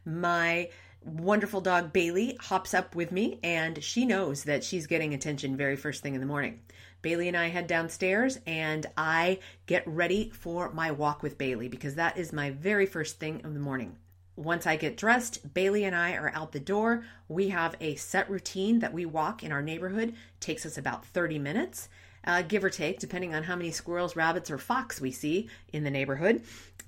My 0.03 0.69
wonderful 1.03 1.61
dog 1.61 1.93
Bailey 1.93 2.37
hops 2.41 2.73
up 2.73 2.95
with 2.95 3.11
me 3.11 3.39
and 3.43 3.83
she 3.83 4.05
knows 4.05 4.45
that 4.45 4.63
she's 4.63 4.87
getting 4.87 5.13
attention 5.13 5.55
very 5.55 5.75
first 5.75 6.01
thing 6.01 6.15
in 6.15 6.21
the 6.21 6.25
morning. 6.25 6.61
Bailey 7.05 7.27
and 7.27 7.37
I 7.37 7.49
head 7.49 7.67
downstairs 7.67 8.39
and 8.47 8.87
I 8.97 9.37
get 9.67 9.83
ready 9.85 10.31
for 10.31 10.71
my 10.71 10.89
walk 10.89 11.21
with 11.21 11.37
Bailey 11.37 11.67
because 11.67 11.93
that 11.93 12.17
is 12.17 12.33
my 12.33 12.49
very 12.49 12.87
first 12.87 13.19
thing 13.19 13.45
of 13.45 13.53
the 13.53 13.59
morning. 13.59 13.95
Once 14.35 14.65
I 14.65 14.75
get 14.75 14.97
dressed, 14.97 15.53
Bailey 15.53 15.83
and 15.83 15.95
I 15.95 16.13
are 16.15 16.31
out 16.33 16.51
the 16.51 16.59
door. 16.59 17.05
We 17.27 17.49
have 17.49 17.75
a 17.79 17.93
set 17.93 18.27
routine 18.27 18.79
that 18.79 18.91
we 18.91 19.05
walk 19.05 19.43
in 19.43 19.51
our 19.51 19.61
neighborhood. 19.61 20.09
It 20.09 20.15
takes 20.39 20.65
us 20.65 20.79
about 20.79 21.05
30 21.05 21.37
minutes. 21.37 21.89
uh, 22.25 22.41
give 22.41 22.63
or 22.63 22.71
take, 22.71 22.99
depending 22.99 23.35
on 23.35 23.43
how 23.43 23.55
many 23.55 23.69
squirrels, 23.69 24.15
rabbits, 24.15 24.49
or 24.49 24.57
fox 24.57 24.99
we 24.99 25.11
see 25.11 25.47
in 25.71 25.83
the 25.83 25.91
neighborhood. 25.91 26.41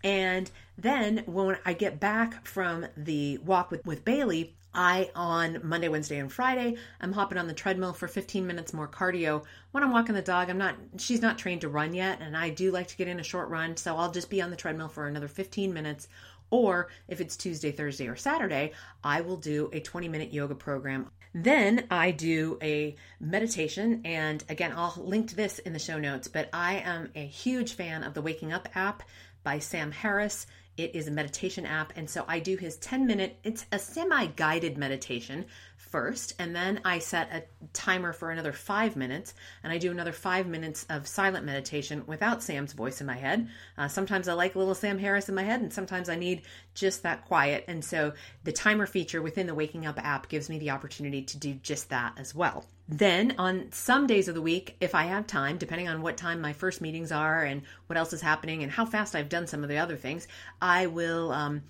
And 0.03 0.49
then 0.77 1.23
when 1.27 1.57
I 1.63 1.73
get 1.73 1.99
back 1.99 2.43
from 2.43 2.87
the 2.95 3.37
walk 3.39 3.71
with, 3.71 3.85
with 3.85 4.03
Bailey, 4.03 4.55
I, 4.77 5.09
on 5.15 5.59
Monday, 5.63 5.89
Wednesday, 5.89 6.19
and 6.19 6.31
Friday, 6.31 6.77
I'm 7.01 7.11
hopping 7.11 7.39
on 7.39 7.47
the 7.47 7.53
treadmill 7.53 7.93
for 7.93 8.07
15 8.07 8.45
minutes 8.45 8.73
more 8.73 8.87
cardio. 8.87 9.43
When 9.71 9.83
I'm 9.83 9.91
walking 9.91 10.13
the 10.13 10.21
dog, 10.21 10.51
I'm 10.51 10.59
not, 10.59 10.75
she's 10.97 11.21
not 11.21 11.39
trained 11.39 11.61
to 11.61 11.69
run 11.69 11.95
yet, 11.95 12.21
and 12.21 12.37
I 12.37 12.51
do 12.51 12.71
like 12.71 12.87
to 12.89 12.97
get 12.97 13.07
in 13.07 13.19
a 13.19 13.23
short 13.23 13.49
run, 13.49 13.75
so 13.75 13.97
I'll 13.97 14.11
just 14.11 14.29
be 14.29 14.41
on 14.41 14.51
the 14.51 14.55
treadmill 14.55 14.87
for 14.87 15.07
another 15.07 15.27
15 15.27 15.73
minutes. 15.73 16.07
Or 16.51 16.89
if 17.07 17.19
it's 17.19 17.35
Tuesday, 17.35 17.71
Thursday, 17.71 18.07
or 18.07 18.15
Saturday, 18.15 18.73
I 19.03 19.21
will 19.21 19.37
do 19.37 19.69
a 19.73 19.79
20 19.79 20.07
minute 20.07 20.31
yoga 20.31 20.55
program. 20.55 21.09
Then 21.33 21.85
I 21.91 22.11
do 22.11 22.57
a 22.61 22.95
meditation, 23.19 24.01
and 24.05 24.43
again, 24.47 24.73
I'll 24.75 24.93
link 24.97 25.29
to 25.29 25.35
this 25.35 25.59
in 25.59 25.73
the 25.73 25.79
show 25.79 25.99
notes, 25.99 26.27
but 26.27 26.49
I 26.53 26.75
am 26.75 27.09
a 27.15 27.25
huge 27.25 27.73
fan 27.73 28.03
of 28.03 28.13
the 28.13 28.21
Waking 28.21 28.53
Up 28.53 28.69
app 28.75 29.03
by 29.43 29.59
Sam 29.59 29.91
Harris. 29.91 30.45
It 30.77 30.95
is 30.95 31.07
a 31.07 31.11
meditation 31.11 31.65
app. 31.65 31.91
And 31.95 32.09
so 32.09 32.23
I 32.27 32.39
do 32.39 32.55
his 32.55 32.77
10 32.77 33.05
minute, 33.05 33.37
it's 33.43 33.65
a 33.71 33.79
semi 33.79 34.27
guided 34.27 34.77
meditation 34.77 35.45
first. 35.87 36.33
And 36.39 36.55
then 36.55 36.81
I 36.85 36.99
set 36.99 37.33
a 37.33 37.43
timer 37.73 38.13
for 38.13 38.31
another 38.31 38.53
five 38.53 38.95
minutes. 38.95 39.33
And 39.63 39.71
I 39.73 39.77
do 39.77 39.91
another 39.91 40.11
five 40.11 40.47
minutes 40.47 40.85
of 40.89 41.07
silent 41.07 41.45
meditation 41.45 42.03
without 42.05 42.43
Sam's 42.43 42.73
voice 42.73 43.01
in 43.01 43.07
my 43.07 43.15
head. 43.15 43.47
Uh, 43.77 43.87
sometimes 43.87 44.27
I 44.27 44.33
like 44.33 44.55
little 44.55 44.75
Sam 44.75 44.97
Harris 44.99 45.29
in 45.29 45.35
my 45.35 45.43
head, 45.43 45.61
and 45.61 45.73
sometimes 45.73 46.09
I 46.09 46.15
need 46.15 46.43
just 46.73 47.03
that 47.03 47.25
quiet. 47.25 47.65
And 47.67 47.83
so 47.83 48.13
the 48.43 48.51
timer 48.51 48.85
feature 48.85 49.21
within 49.21 49.47
the 49.47 49.55
Waking 49.55 49.85
Up 49.85 49.97
app 50.03 50.29
gives 50.29 50.49
me 50.49 50.59
the 50.59 50.71
opportunity 50.71 51.23
to 51.23 51.37
do 51.37 51.53
just 51.55 51.89
that 51.89 52.13
as 52.17 52.35
well. 52.35 52.65
Then, 52.89 53.35
on 53.37 53.71
some 53.73 54.07
days 54.07 54.29
of 54.29 54.35
the 54.35 54.41
week, 54.41 54.77
if 54.79 54.95
I 54.95 55.03
have 55.03 55.27
time, 55.27 55.57
depending 55.57 55.89
on 55.89 56.01
what 56.01 56.15
time 56.15 56.39
my 56.39 56.53
first 56.53 56.79
meetings 56.79 57.11
are 57.11 57.43
and 57.43 57.63
what 57.87 57.97
else 57.97 58.13
is 58.13 58.21
happening 58.21 58.63
and 58.63 58.71
how 58.71 58.85
fast 58.85 59.13
I've 59.13 59.27
done 59.27 59.45
some 59.45 59.61
of 59.61 59.67
the 59.67 59.77
other 59.77 59.97
things, 59.97 60.25
I 60.61 60.87
will 60.87 61.33
um, 61.33 61.63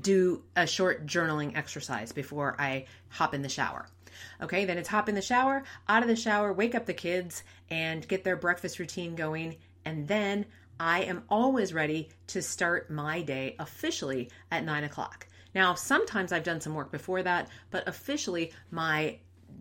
do 0.00 0.42
a 0.56 0.66
short 0.66 1.06
journaling 1.06 1.56
exercise 1.56 2.12
before 2.12 2.56
I 2.58 2.86
hop 3.08 3.34
in 3.34 3.42
the 3.42 3.48
shower. 3.48 3.86
Okay, 4.40 4.64
then 4.64 4.78
it's 4.78 4.88
hop 4.88 5.08
in 5.08 5.14
the 5.14 5.22
shower, 5.22 5.64
out 5.88 6.02
of 6.02 6.08
the 6.08 6.16
shower, 6.16 6.52
wake 6.52 6.74
up 6.74 6.86
the 6.86 6.94
kids, 6.94 7.42
and 7.70 8.06
get 8.06 8.24
their 8.24 8.36
breakfast 8.36 8.78
routine 8.78 9.14
going. 9.14 9.56
And 9.84 10.08
then 10.08 10.46
I 10.80 11.02
am 11.02 11.24
always 11.28 11.72
ready 11.72 12.10
to 12.28 12.42
start 12.42 12.90
my 12.90 13.22
day 13.22 13.56
officially 13.58 14.30
at 14.50 14.64
nine 14.64 14.84
o'clock. 14.84 15.26
Now, 15.54 15.74
sometimes 15.74 16.32
I've 16.32 16.44
done 16.44 16.60
some 16.60 16.74
work 16.74 16.90
before 16.90 17.22
that, 17.22 17.48
but 17.70 17.88
officially 17.88 18.52
my 18.70 19.18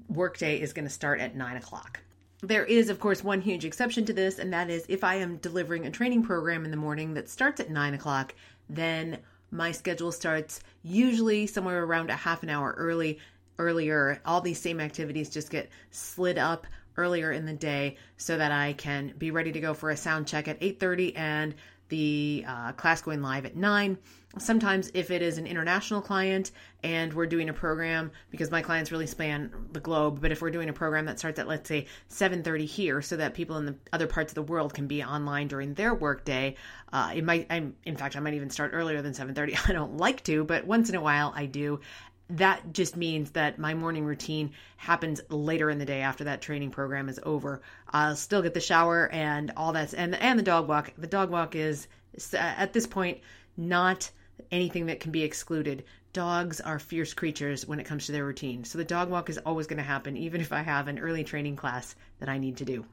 workday 0.09 0.59
is 0.59 0.73
going 0.73 0.85
to 0.85 0.93
start 0.93 1.21
at 1.21 1.35
nine 1.35 1.55
o'clock. 1.55 2.01
There 2.41 2.65
is, 2.65 2.89
of 2.89 2.99
course, 2.99 3.23
one 3.23 3.41
huge 3.41 3.63
exception 3.63 4.05
to 4.05 4.13
this, 4.13 4.37
and 4.39 4.51
that 4.51 4.69
is 4.69 4.85
if 4.89 5.03
I 5.03 5.15
am 5.15 5.37
delivering 5.37 5.85
a 5.85 5.91
training 5.91 6.23
program 6.23 6.65
in 6.65 6.71
the 6.71 6.77
morning 6.77 7.13
that 7.13 7.29
starts 7.29 7.61
at 7.61 7.69
nine 7.69 7.93
o'clock, 7.93 8.35
then 8.69 9.19
my 9.51 9.71
schedule 9.71 10.11
starts 10.11 10.61
usually 10.83 11.47
somewhere 11.47 11.83
around 11.83 12.09
a 12.09 12.15
half 12.15 12.43
an 12.43 12.49
hour 12.49 12.73
early 12.77 13.19
earlier. 13.57 14.21
All 14.25 14.41
these 14.41 14.59
same 14.59 14.79
activities 14.79 15.29
just 15.29 15.49
get 15.49 15.69
slid 15.91 16.37
up 16.37 16.67
earlier 16.97 17.31
in 17.31 17.45
the 17.45 17.53
day 17.53 17.97
so 18.17 18.37
that 18.37 18.51
I 18.51 18.73
can 18.73 19.13
be 19.17 19.31
ready 19.31 19.51
to 19.51 19.59
go 19.59 19.73
for 19.73 19.89
a 19.89 19.97
sound 19.97 20.27
check 20.27 20.47
at 20.47 20.59
8:30 20.61 21.15
and 21.15 21.55
the 21.89 22.43
uh, 22.47 22.71
class 22.73 23.01
going 23.01 23.21
live 23.21 23.45
at 23.45 23.55
9 23.55 23.97
sometimes 24.37 24.91
if 24.93 25.11
it 25.11 25.21
is 25.21 25.37
an 25.37 25.47
international 25.47 26.01
client 26.01 26.51
and 26.83 27.13
we're 27.13 27.25
doing 27.25 27.47
a 27.47 27.53
program 27.53 28.11
because 28.31 28.51
my 28.51 28.61
clients 28.61 28.91
really 28.91 29.07
span 29.07 29.51
the 29.71 29.79
globe 29.79 30.19
but 30.21 30.31
if 30.31 30.41
we're 30.41 30.51
doing 30.51 30.67
a 30.67 30.73
program 30.73 31.05
that 31.05 31.19
starts 31.19 31.39
at 31.39 31.47
let's 31.47 31.67
say 31.67 31.85
7.30 32.09 32.65
here 32.65 33.01
so 33.01 33.15
that 33.15 33.33
people 33.33 33.57
in 33.57 33.65
the 33.65 33.75
other 33.93 34.07
parts 34.07 34.31
of 34.31 34.35
the 34.35 34.43
world 34.43 34.73
can 34.73 34.87
be 34.87 35.03
online 35.03 35.47
during 35.47 35.73
their 35.73 35.93
workday 35.93 36.55
uh, 36.91 37.11
it 37.15 37.23
might 37.23 37.47
I'm, 37.49 37.75
in 37.85 37.95
fact 37.95 38.15
i 38.15 38.19
might 38.19 38.33
even 38.33 38.49
start 38.49 38.71
earlier 38.73 39.01
than 39.01 39.13
7.30 39.13 39.69
i 39.69 39.73
don't 39.73 39.97
like 39.97 40.23
to 40.25 40.43
but 40.43 40.65
once 40.65 40.89
in 40.89 40.95
a 40.95 41.01
while 41.01 41.31
i 41.35 41.45
do 41.45 41.79
that 42.29 42.73
just 42.73 42.97
means 42.97 43.31
that 43.31 43.59
my 43.59 43.73
morning 43.73 44.03
routine 44.03 44.51
happens 44.77 45.21
later 45.29 45.69
in 45.69 45.77
the 45.77 45.85
day 45.85 46.01
after 46.01 46.23
that 46.23 46.41
training 46.41 46.71
program 46.71 47.07
is 47.07 47.19
over. 47.23 47.61
I'll 47.91 48.15
still 48.15 48.41
get 48.41 48.53
the 48.53 48.59
shower 48.59 49.09
and 49.11 49.51
all 49.55 49.73
that, 49.73 49.93
and 49.93 50.15
and 50.15 50.39
the 50.39 50.43
dog 50.43 50.67
walk. 50.67 50.91
The 50.97 51.07
dog 51.07 51.29
walk 51.29 51.55
is 51.55 51.87
uh, 52.33 52.37
at 52.37 52.73
this 52.73 52.87
point 52.87 53.19
not 53.57 54.09
anything 54.51 54.87
that 54.87 54.99
can 54.99 55.11
be 55.11 55.23
excluded. 55.23 55.83
Dogs 56.13 56.61
are 56.61 56.79
fierce 56.79 57.13
creatures 57.13 57.67
when 57.67 57.79
it 57.79 57.85
comes 57.85 58.05
to 58.05 58.11
their 58.11 58.25
routine. 58.25 58.63
So 58.63 58.77
the 58.77 58.85
dog 58.85 59.09
walk 59.09 59.29
is 59.29 59.37
always 59.39 59.67
going 59.67 59.77
to 59.77 59.83
happen, 59.83 60.15
even 60.15 60.41
if 60.41 60.53
I 60.53 60.61
have 60.61 60.87
an 60.87 60.99
early 60.99 61.23
training 61.23 61.57
class 61.57 61.95
that 62.19 62.29
I 62.29 62.37
need 62.37 62.57
to 62.57 62.65
do. 62.65 62.85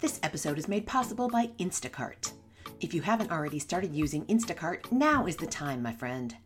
This 0.00 0.20
episode 0.22 0.58
is 0.58 0.68
made 0.68 0.86
possible 0.86 1.28
by 1.28 1.50
Instacart. 1.58 2.32
If 2.80 2.94
you 2.94 3.02
haven't 3.02 3.32
already 3.32 3.58
started 3.58 3.94
using 3.94 4.26
Instacart, 4.26 4.92
now 4.92 5.26
is 5.26 5.36
the 5.36 5.46
time, 5.46 5.82
my 5.82 5.92
friend. 5.92 6.36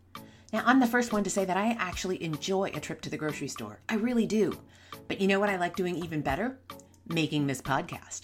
Now, 0.53 0.63
I'm 0.65 0.81
the 0.81 0.87
first 0.87 1.13
one 1.13 1.25
to 1.25 1.31
say 1.31 1.45
that 1.45 1.59
I 1.59 1.77
actually 1.79 2.23
enjoy 2.23 2.71
a 2.73 2.81
trip 2.81 3.03
to 3.03 3.11
the 3.11 3.19
grocery 3.19 3.49
store. 3.49 3.81
I 3.89 3.97
really 3.97 4.25
do. 4.25 4.59
But 5.07 5.21
you 5.21 5.27
know 5.27 5.39
what 5.39 5.51
I 5.51 5.57
like 5.57 5.77
doing 5.77 5.97
even 5.97 6.23
better? 6.23 6.59
Making 7.07 7.47
this 7.47 7.61
podcast. 7.61 8.23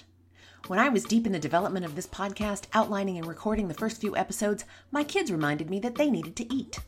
When 0.67 0.79
I 0.79 0.89
was 0.89 1.05
deep 1.05 1.27
in 1.27 1.33
the 1.33 1.39
development 1.39 1.85
of 1.85 1.95
this 1.95 2.07
podcast, 2.07 2.65
outlining 2.73 3.19
and 3.19 3.27
recording 3.27 3.69
the 3.69 3.75
first 3.75 4.01
few 4.01 4.17
episodes, 4.17 4.65
my 4.91 5.05
kids 5.05 5.31
reminded 5.31 5.69
me 5.69 5.79
that 5.81 5.97
they 5.97 6.11
needed 6.11 6.35
to 6.37 6.55
eat. 6.55 6.79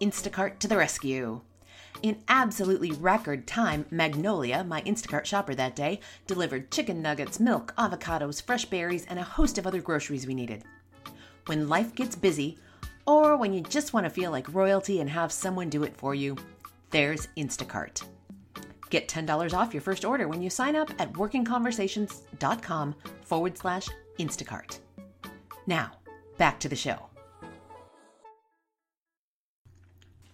Instacart 0.00 0.58
to 0.58 0.66
the 0.66 0.76
rescue. 0.76 1.42
In 2.02 2.20
absolutely 2.28 2.90
record 2.90 3.46
time, 3.46 3.86
Magnolia, 3.92 4.64
my 4.64 4.82
Instacart 4.82 5.24
shopper 5.24 5.54
that 5.54 5.76
day, 5.76 6.00
delivered 6.26 6.72
chicken 6.72 7.00
nuggets, 7.00 7.38
milk, 7.38 7.72
avocados, 7.78 8.42
fresh 8.42 8.64
berries, 8.64 9.06
and 9.06 9.20
a 9.20 9.22
host 9.22 9.58
of 9.58 9.66
other 9.68 9.80
groceries 9.80 10.26
we 10.26 10.34
needed. 10.34 10.64
When 11.46 11.68
life 11.68 11.94
gets 11.94 12.16
busy, 12.16 12.58
or 13.06 13.36
when 13.36 13.52
you 13.52 13.60
just 13.62 13.92
want 13.92 14.04
to 14.04 14.10
feel 14.10 14.30
like 14.30 14.54
royalty 14.54 15.00
and 15.00 15.10
have 15.10 15.32
someone 15.32 15.68
do 15.68 15.82
it 15.82 15.96
for 15.96 16.14
you, 16.14 16.36
there's 16.90 17.28
Instacart. 17.36 18.02
Get 18.90 19.08
$10 19.08 19.54
off 19.54 19.72
your 19.72 19.80
first 19.80 20.04
order 20.04 20.28
when 20.28 20.42
you 20.42 20.50
sign 20.50 20.76
up 20.76 20.90
at 21.00 21.12
workingconversations.com 21.14 22.94
forward 23.22 23.56
slash 23.56 23.88
Instacart. 24.18 24.78
Now, 25.66 25.92
back 26.36 26.60
to 26.60 26.68
the 26.68 26.76
show. 26.76 26.98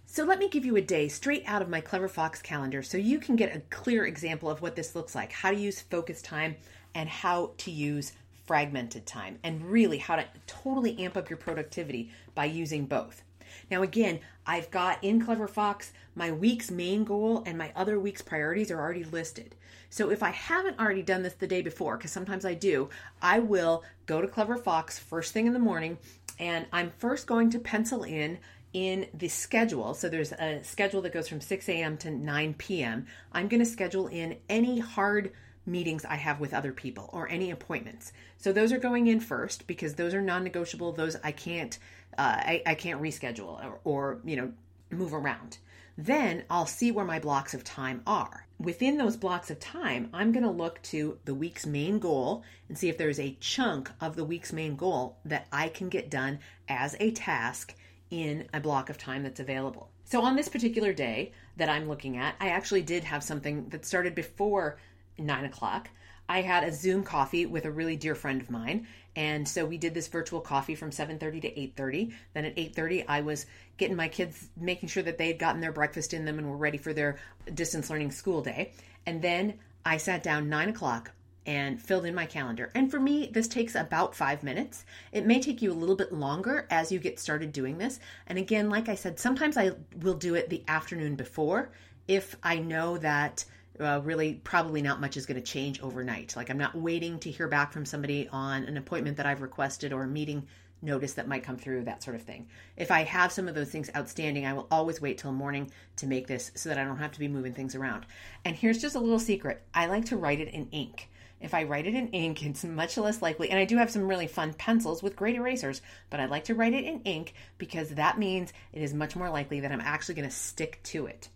So 0.05 0.25
let 0.25 0.39
me 0.39 0.49
give 0.49 0.65
you 0.65 0.75
a 0.75 0.81
day 0.81 1.07
straight 1.07 1.43
out 1.45 1.61
of 1.61 1.69
my 1.69 1.79
Clever 1.79 2.07
Fox 2.07 2.41
calendar 2.41 2.83
so 2.83 2.97
you 2.97 3.19
can 3.19 3.35
get 3.35 3.55
a 3.55 3.61
clear 3.69 4.05
example 4.05 4.49
of 4.49 4.61
what 4.61 4.75
this 4.75 4.95
looks 4.95 5.15
like, 5.15 5.31
how 5.31 5.51
to 5.51 5.57
use 5.57 5.79
focus 5.79 6.21
time, 6.21 6.55
and 6.95 7.07
how 7.07 7.51
to 7.59 7.71
use 7.71 8.11
fragmented 8.49 9.05
time, 9.05 9.37
and 9.43 9.63
really 9.69 9.99
how 9.99 10.15
to 10.15 10.25
totally 10.47 10.97
amp 10.97 11.15
up 11.15 11.29
your 11.29 11.37
productivity 11.37 12.09
by 12.33 12.45
using 12.45 12.87
both. 12.87 13.21
Now, 13.69 13.83
again, 13.83 14.21
I've 14.43 14.71
got 14.71 15.03
in 15.03 15.23
Clever 15.23 15.47
Fox 15.47 15.93
my 16.15 16.31
week's 16.31 16.71
main 16.71 17.03
goal 17.03 17.43
and 17.45 17.59
my 17.59 17.71
other 17.75 17.99
week's 17.99 18.23
priorities 18.23 18.71
are 18.71 18.79
already 18.79 19.03
listed. 19.03 19.53
So 19.91 20.09
if 20.09 20.23
I 20.23 20.31
haven't 20.31 20.79
already 20.79 21.03
done 21.03 21.21
this 21.21 21.35
the 21.35 21.45
day 21.45 21.61
before, 21.61 21.95
because 21.97 22.09
sometimes 22.09 22.43
I 22.43 22.55
do, 22.55 22.89
I 23.21 23.37
will 23.37 23.83
go 24.07 24.19
to 24.19 24.27
Clever 24.27 24.57
Fox 24.57 24.97
first 24.97 25.31
thing 25.31 25.45
in 25.45 25.53
the 25.53 25.59
morning 25.59 25.99
and 26.39 26.65
I'm 26.73 26.89
first 26.97 27.27
going 27.27 27.51
to 27.51 27.59
pencil 27.59 28.01
in 28.01 28.39
in 28.73 29.05
the 29.13 29.27
schedule. 29.27 29.93
So 29.93 30.09
there's 30.09 30.31
a 30.31 30.63
schedule 30.63 31.03
that 31.03 31.13
goes 31.13 31.27
from 31.27 31.39
6 31.39 31.69
a.m. 31.69 31.97
to 31.97 32.09
9 32.09 32.55
p.m. 32.55 33.05
I'm 33.31 33.47
going 33.47 33.63
to 33.63 33.69
schedule 33.69 34.07
in 34.07 34.37
any 34.49 34.79
hard 34.79 35.33
meetings 35.69 36.05
I 36.05 36.15
have 36.15 36.39
with 36.39 36.53
other 36.53 36.73
people 36.73 37.09
or 37.13 37.29
any 37.29 37.51
appointments. 37.51 38.11
So 38.37 38.51
those 38.51 38.71
are 38.71 38.79
going 38.79 39.07
in 39.07 39.19
first 39.19 39.67
because 39.67 39.95
those 39.95 40.13
are 40.13 40.21
non-negotiable. 40.21 40.93
Those 40.93 41.15
I 41.23 41.31
can't 41.31 41.77
uh, 42.17 42.21
I, 42.37 42.63
I 42.65 42.75
can't 42.75 43.01
reschedule 43.01 43.63
or, 43.63 43.79
or 43.83 44.19
you 44.23 44.35
know 44.35 44.51
move 44.91 45.13
around. 45.13 45.57
Then 45.97 46.43
I'll 46.49 46.65
see 46.65 46.91
where 46.91 47.05
my 47.05 47.19
blocks 47.19 47.53
of 47.53 47.63
time 47.63 48.01
are. 48.07 48.47
Within 48.57 48.97
those 48.97 49.17
blocks 49.17 49.51
of 49.51 49.59
time, 49.59 50.09
I'm 50.13 50.31
going 50.31 50.45
to 50.45 50.49
look 50.49 50.81
to 50.83 51.17
the 51.25 51.33
week's 51.33 51.65
main 51.65 51.99
goal 51.99 52.43
and 52.69 52.77
see 52.77 52.87
if 52.87 52.97
there's 52.97 53.19
a 53.19 53.37
chunk 53.41 53.91
of 53.99 54.15
the 54.15 54.23
week's 54.23 54.53
main 54.53 54.77
goal 54.77 55.17
that 55.25 55.47
I 55.51 55.67
can 55.67 55.89
get 55.89 56.09
done 56.09 56.39
as 56.69 56.95
a 57.01 57.11
task 57.11 57.75
in 58.11 58.47
a 58.53 58.61
block 58.61 58.89
of 58.89 58.97
time 58.97 59.23
that's 59.23 59.41
available. 59.41 59.89
So 60.05 60.21
on 60.23 60.35
this 60.35 60.49
particular 60.49 60.93
day 60.93 61.33
that 61.57 61.69
I'm 61.69 61.87
looking 61.87 62.17
at, 62.17 62.35
I 62.39 62.49
actually 62.49 62.81
did 62.81 63.03
have 63.03 63.23
something 63.23 63.67
that 63.69 63.85
started 63.85 64.15
before 64.15 64.77
nine 65.19 65.45
o'clock. 65.45 65.89
I 66.27 66.41
had 66.41 66.63
a 66.63 66.71
Zoom 66.71 67.03
coffee 67.03 67.47
with 67.47 67.65
a 67.65 67.71
really 67.71 67.95
dear 67.95 68.13
friend 68.13 68.39
of 68.39 68.51
mine, 68.51 68.87
and 69.15 69.47
so 69.47 69.65
we 69.65 69.77
did 69.77 69.93
this 69.93 70.07
virtual 70.07 70.41
coffee 70.41 70.75
from 70.75 70.91
7:30 70.91 71.41
to 71.41 71.59
8:30. 71.59 72.13
Then 72.33 72.45
at 72.45 72.57
8:30 72.57 73.03
I 73.07 73.21
was 73.21 73.45
getting 73.77 73.95
my 73.95 74.07
kids 74.07 74.49
making 74.55 74.89
sure 74.89 75.03
that 75.03 75.17
they 75.17 75.27
had 75.27 75.39
gotten 75.39 75.61
their 75.61 75.71
breakfast 75.71 76.13
in 76.13 76.25
them 76.25 76.37
and 76.37 76.49
were 76.49 76.57
ready 76.57 76.77
for 76.77 76.93
their 76.93 77.17
distance 77.53 77.89
learning 77.89 78.11
school 78.11 78.41
day. 78.41 78.73
And 79.05 79.21
then 79.21 79.55
I 79.83 79.97
sat 79.97 80.21
down 80.21 80.49
9 80.49 80.69
o'clock 80.69 81.11
and 81.45 81.81
filled 81.81 82.05
in 82.05 82.13
my 82.13 82.27
calendar. 82.27 82.69
And 82.75 82.91
for 82.91 82.99
me, 82.99 83.29
this 83.33 83.47
takes 83.47 83.73
about 83.73 84.13
five 84.13 84.43
minutes. 84.43 84.85
It 85.11 85.25
may 85.25 85.41
take 85.41 85.63
you 85.63 85.71
a 85.71 85.73
little 85.73 85.95
bit 85.95 86.13
longer 86.13 86.67
as 86.69 86.91
you 86.91 86.99
get 86.99 87.19
started 87.19 87.51
doing 87.51 87.79
this. 87.79 87.99
And 88.27 88.37
again, 88.37 88.69
like 88.69 88.87
I 88.87 88.93
said, 88.93 89.19
sometimes 89.19 89.57
I 89.57 89.71
will 90.01 90.13
do 90.13 90.35
it 90.35 90.49
the 90.49 90.63
afternoon 90.67 91.15
before 91.15 91.71
if 92.07 92.35
I 92.43 92.59
know 92.59 92.97
that 92.99 93.45
uh, 93.79 94.01
really 94.03 94.35
probably 94.43 94.81
not 94.81 94.99
much 94.99 95.17
is 95.17 95.25
going 95.25 95.39
to 95.39 95.45
change 95.45 95.81
overnight. 95.81 96.35
Like 96.35 96.49
I'm 96.49 96.57
not 96.57 96.75
waiting 96.75 97.19
to 97.19 97.31
hear 97.31 97.47
back 97.47 97.71
from 97.71 97.85
somebody 97.85 98.27
on 98.31 98.63
an 98.63 98.77
appointment 98.77 99.17
that 99.17 99.25
I've 99.25 99.41
requested 99.41 99.93
or 99.93 100.03
a 100.03 100.07
meeting 100.07 100.47
notice 100.81 101.13
that 101.13 101.27
might 101.27 101.43
come 101.43 101.57
through, 101.57 101.83
that 101.83 102.03
sort 102.03 102.15
of 102.15 102.21
thing. 102.21 102.47
If 102.77 102.91
I 102.91 103.03
have 103.03 103.31
some 103.31 103.47
of 103.47 103.55
those 103.55 103.69
things 103.69 103.89
outstanding, 103.95 104.45
I 104.45 104.53
will 104.53 104.67
always 104.71 105.01
wait 105.01 105.17
till 105.17 105.31
morning 105.31 105.71
to 105.97 106.07
make 106.07 106.27
this 106.27 106.51
so 106.55 106.69
that 106.69 106.77
I 106.77 106.85
don't 106.85 106.97
have 106.97 107.11
to 107.13 107.19
be 107.19 107.27
moving 107.27 107.53
things 107.53 107.75
around. 107.75 108.05
And 108.45 108.55
here's 108.55 108.81
just 108.81 108.95
a 108.95 108.99
little 108.99 109.19
secret 109.19 109.61
I 109.73 109.87
like 109.87 110.05
to 110.05 110.17
write 110.17 110.39
it 110.39 110.49
in 110.49 110.69
ink. 110.71 111.09
If 111.41 111.53
I 111.53 111.63
write 111.63 111.87
it 111.87 111.95
in 111.95 112.09
ink, 112.09 112.45
it's 112.45 112.65
much 112.65 112.97
less 112.97 113.21
likely, 113.21 113.49
and 113.49 113.57
I 113.57 113.63
do 113.63 113.77
have 113.77 113.89
some 113.89 114.07
really 114.07 114.27
fun 114.27 114.53
pencils 114.53 115.01
with 115.01 115.15
great 115.15 115.35
erasers, 115.35 115.81
but 116.09 116.19
I 116.19 116.25
like 116.25 116.43
to 116.45 116.55
write 116.55 116.73
it 116.73 116.83
in 116.83 117.01
ink 117.03 117.33
because 117.57 117.91
that 117.91 118.19
means 118.19 118.51
it 118.73 118.81
is 118.81 118.93
much 118.93 119.15
more 119.15 119.29
likely 119.29 119.61
that 119.61 119.71
I'm 119.71 119.79
actually 119.79 120.15
going 120.15 120.27
to 120.27 120.35
stick 120.35 120.81
to 120.83 121.05
it. 121.05 121.29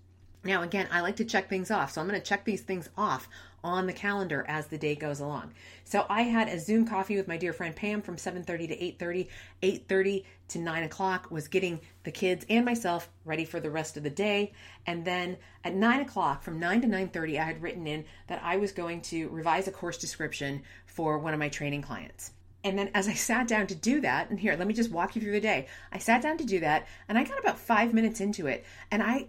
Now, 0.44 0.62
again, 0.62 0.88
I 0.92 1.02
like 1.02 1.16
to 1.18 1.26
check 1.26 1.50
things 1.50 1.72
off. 1.72 1.92
So 1.92 2.02
I'm 2.02 2.08
going 2.08 2.20
to 2.20 2.26
check 2.26 2.44
these 2.44 2.62
things 2.62 2.90
off 2.98 3.30
on 3.64 3.88
the 3.88 3.94
calendar 3.94 4.44
as 4.48 4.68
the 4.68 4.78
day 4.78 4.94
goes 4.94 5.22
along. 5.22 5.54
So 5.86 6.06
I 6.10 6.24
had 6.24 6.50
a 6.50 6.60
Zoom 6.60 6.86
coffee 6.86 7.16
with 7.16 7.30
my 7.30 7.38
dear 7.38 7.54
friend 7.54 7.74
Pam 7.74 8.02
from 8.02 8.18
7:30 8.18 8.68
to 8.68 9.06
8:30. 9.06 9.30
8:30 9.62 10.26
to 10.50 10.60
9 10.60 10.84
o'clock 10.84 11.32
was 11.32 11.48
getting 11.48 11.80
the 12.04 12.12
kids 12.12 12.46
and 12.50 12.66
myself 12.66 13.10
ready 13.24 13.46
for 13.46 13.62
the 13.62 13.72
rest 13.72 13.96
of 13.96 14.04
the 14.04 14.10
day. 14.10 14.52
And 14.86 15.06
then 15.06 15.38
at 15.64 15.74
9 15.74 16.02
o'clock, 16.02 16.44
from 16.44 16.60
9 16.60 16.82
to 16.82 16.88
9:30, 16.88 17.40
I 17.40 17.44
had 17.44 17.62
written 17.62 17.88
in 17.88 18.04
that 18.28 18.42
I 18.44 18.58
was 18.58 18.74
going 18.74 19.02
to 19.04 19.30
revise 19.30 19.68
a 19.68 19.72
course 19.72 19.98
description 19.98 20.64
for 20.86 21.18
one 21.18 21.34
of 21.34 21.40
my 21.40 21.50
training 21.50 21.84
clients. 21.84 22.32
And 22.66 22.78
then 22.78 22.92
as 22.94 23.08
I 23.08 23.14
sat 23.14 23.48
down 23.48 23.68
to 23.68 23.76
do 23.76 24.02
that, 24.02 24.30
and 24.30 24.40
here, 24.40 24.56
let 24.56 24.68
me 24.68 24.74
just 24.74 24.92
walk 24.92 25.16
you 25.16 25.22
through 25.22 25.34
the 25.34 25.42
day. 25.42 25.68
I 25.92 26.00
sat 26.00 26.22
down 26.22 26.38
to 26.38 26.46
do 26.46 26.62
that, 26.62 26.88
and 27.08 27.18
I 27.18 27.24
got 27.24 27.40
about 27.40 27.60
five 27.60 27.94
minutes 27.94 28.22
into 28.22 28.48
it, 28.48 28.66
and 28.90 29.04
I 29.04 29.28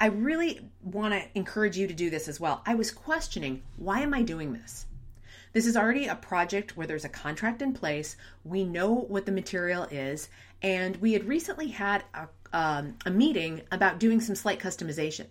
I 0.00 0.06
really 0.06 0.60
want 0.82 1.14
to 1.14 1.22
encourage 1.34 1.76
you 1.76 1.86
to 1.86 1.94
do 1.94 2.10
this 2.10 2.26
as 2.26 2.40
well. 2.40 2.62
I 2.66 2.74
was 2.74 2.90
questioning 2.90 3.62
why 3.76 4.00
am 4.00 4.12
I 4.12 4.22
doing 4.22 4.52
this? 4.52 4.86
This 5.52 5.66
is 5.66 5.76
already 5.76 6.06
a 6.06 6.16
project 6.16 6.76
where 6.76 6.86
there's 6.86 7.04
a 7.04 7.08
contract 7.08 7.62
in 7.62 7.72
place. 7.72 8.16
We 8.44 8.64
know 8.64 8.92
what 8.92 9.24
the 9.24 9.32
material 9.32 9.84
is, 9.84 10.28
and 10.62 10.96
we 10.96 11.12
had 11.12 11.26
recently 11.26 11.68
had 11.68 12.04
a, 12.12 12.28
um, 12.52 12.96
a 13.06 13.10
meeting 13.10 13.62
about 13.70 14.00
doing 14.00 14.20
some 14.20 14.34
slight 14.34 14.58
customization. 14.58 15.26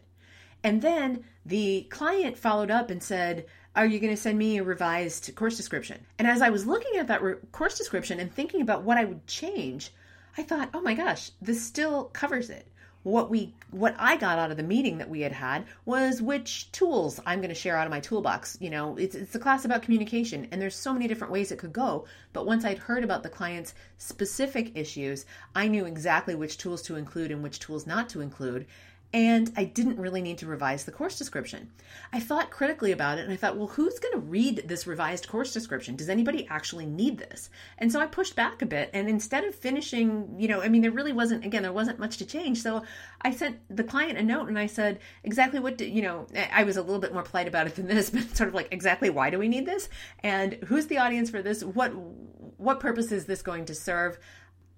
And 0.63 0.81
then 0.81 1.23
the 1.45 1.85
client 1.89 2.37
followed 2.37 2.71
up 2.71 2.89
and 2.89 3.03
said, 3.03 3.45
Are 3.75 3.85
you 3.85 3.99
going 3.99 4.15
to 4.15 4.21
send 4.21 4.37
me 4.37 4.57
a 4.57 4.63
revised 4.63 5.35
course 5.35 5.57
description? 5.57 6.05
And 6.17 6.27
as 6.27 6.41
I 6.41 6.49
was 6.49 6.65
looking 6.65 6.97
at 6.97 7.07
that 7.07 7.21
re- 7.21 7.35
course 7.51 7.77
description 7.77 8.19
and 8.19 8.33
thinking 8.33 8.61
about 8.61 8.83
what 8.83 8.97
I 8.97 9.05
would 9.05 9.27
change, 9.27 9.91
I 10.37 10.43
thought, 10.43 10.69
Oh 10.73 10.81
my 10.81 10.93
gosh, 10.93 11.31
this 11.41 11.63
still 11.63 12.05
covers 12.05 12.49
it 12.49 12.67
what 13.07 13.29
we 13.29 13.53
what 13.71 13.95
I 13.97 14.17
got 14.17 14.37
out 14.37 14.51
of 14.51 14.57
the 14.57 14.63
meeting 14.63 14.97
that 14.97 15.09
we 15.09 15.21
had 15.21 15.31
had 15.31 15.65
was 15.85 16.21
which 16.21 16.69
tools 16.73 17.21
I'm 17.25 17.39
going 17.39 17.49
to 17.49 17.55
share 17.55 17.77
out 17.77 17.87
of 17.87 17.91
my 17.91 18.01
toolbox. 18.01 18.57
You 18.59 18.69
know, 18.69 18.97
it's 18.97 19.15
it's 19.15 19.33
a 19.33 19.39
class 19.39 19.63
about 19.63 19.81
communication 19.81 20.47
and 20.51 20.61
there's 20.61 20.75
so 20.75 20.91
many 20.91 21.07
different 21.07 21.31
ways 21.31 21.51
it 21.51 21.57
could 21.57 21.71
go, 21.71 22.05
but 22.33 22.45
once 22.45 22.65
I'd 22.65 22.79
heard 22.79 23.05
about 23.05 23.23
the 23.23 23.29
client's 23.29 23.73
specific 23.97 24.73
issues, 24.75 25.25
I 25.55 25.69
knew 25.69 25.85
exactly 25.85 26.35
which 26.35 26.57
tools 26.57 26.81
to 26.83 26.97
include 26.97 27.31
and 27.31 27.41
which 27.41 27.59
tools 27.59 27.87
not 27.87 28.09
to 28.09 28.19
include 28.19 28.67
and 29.13 29.53
I 29.55 29.63
didn't 29.63 29.99
really 29.99 30.21
need 30.21 30.37
to 30.39 30.47
revise 30.47 30.83
the 30.83 30.91
course 30.91 31.17
description. 31.17 31.71
I 32.11 32.19
thought 32.19 32.51
critically 32.51 32.91
about 32.91 33.17
it 33.17 33.23
and 33.23 33.31
I 33.31 33.37
thought, 33.37 33.55
well, 33.55 33.67
who's 33.67 33.99
going 33.99 34.13
to 34.13 34.19
read 34.19 34.63
this 34.65 34.85
revised 34.85 35.29
course 35.29 35.53
description? 35.53 35.95
Does 35.95 36.09
anybody 36.09 36.45
actually 36.49 36.85
need 36.85 37.17
this? 37.17 37.49
And 37.77 37.89
so 37.89 38.01
I 38.01 38.07
pushed 38.07 38.35
back 38.35 38.61
a 38.61 38.65
bit 38.65 38.89
and 38.93 39.07
instead 39.07 39.45
of 39.45 39.55
finishing, 39.55 40.35
you 40.37 40.49
know, 40.49 40.61
I 40.61 40.67
mean, 40.67 40.81
there 40.81 40.91
really 40.91 41.13
wasn't, 41.13 41.45
again, 41.45 41.63
there 41.63 41.71
wasn't 41.71 41.99
much 41.99 42.17
to 42.17 42.25
change. 42.25 42.61
So 42.61 42.83
I 43.21 43.31
sent 43.31 43.59
the 43.73 43.83
client 43.83 44.17
a 44.17 44.23
note 44.23 44.49
and 44.49 44.59
I 44.59 44.67
said, 44.67 44.99
exactly 45.23 45.61
what, 45.61 45.77
do, 45.77 45.85
you 45.85 46.01
know, 46.01 46.27
I 46.51 46.65
was 46.65 46.75
a 46.75 46.81
little 46.81 46.99
bit 46.99 47.13
more 47.13 47.23
polite 47.23 47.47
about 47.47 47.67
it 47.67 47.75
than 47.75 47.87
this, 47.87 48.09
but 48.11 48.35
sort 48.35 48.49
of 48.49 48.55
like, 48.55 48.67
exactly 48.71 49.09
why 49.09 49.29
do 49.29 49.39
we 49.39 49.47
need 49.47 49.65
this? 49.65 49.87
And 50.19 50.53
who's 50.65 50.87
the 50.87 50.97
audience 50.97 51.29
for 51.29 51.41
this? 51.41 51.63
What, 51.63 51.93
what 52.57 52.81
purpose 52.81 53.13
is 53.13 53.25
this 53.25 53.41
going 53.41 53.65
to 53.65 53.75
serve? 53.75 54.19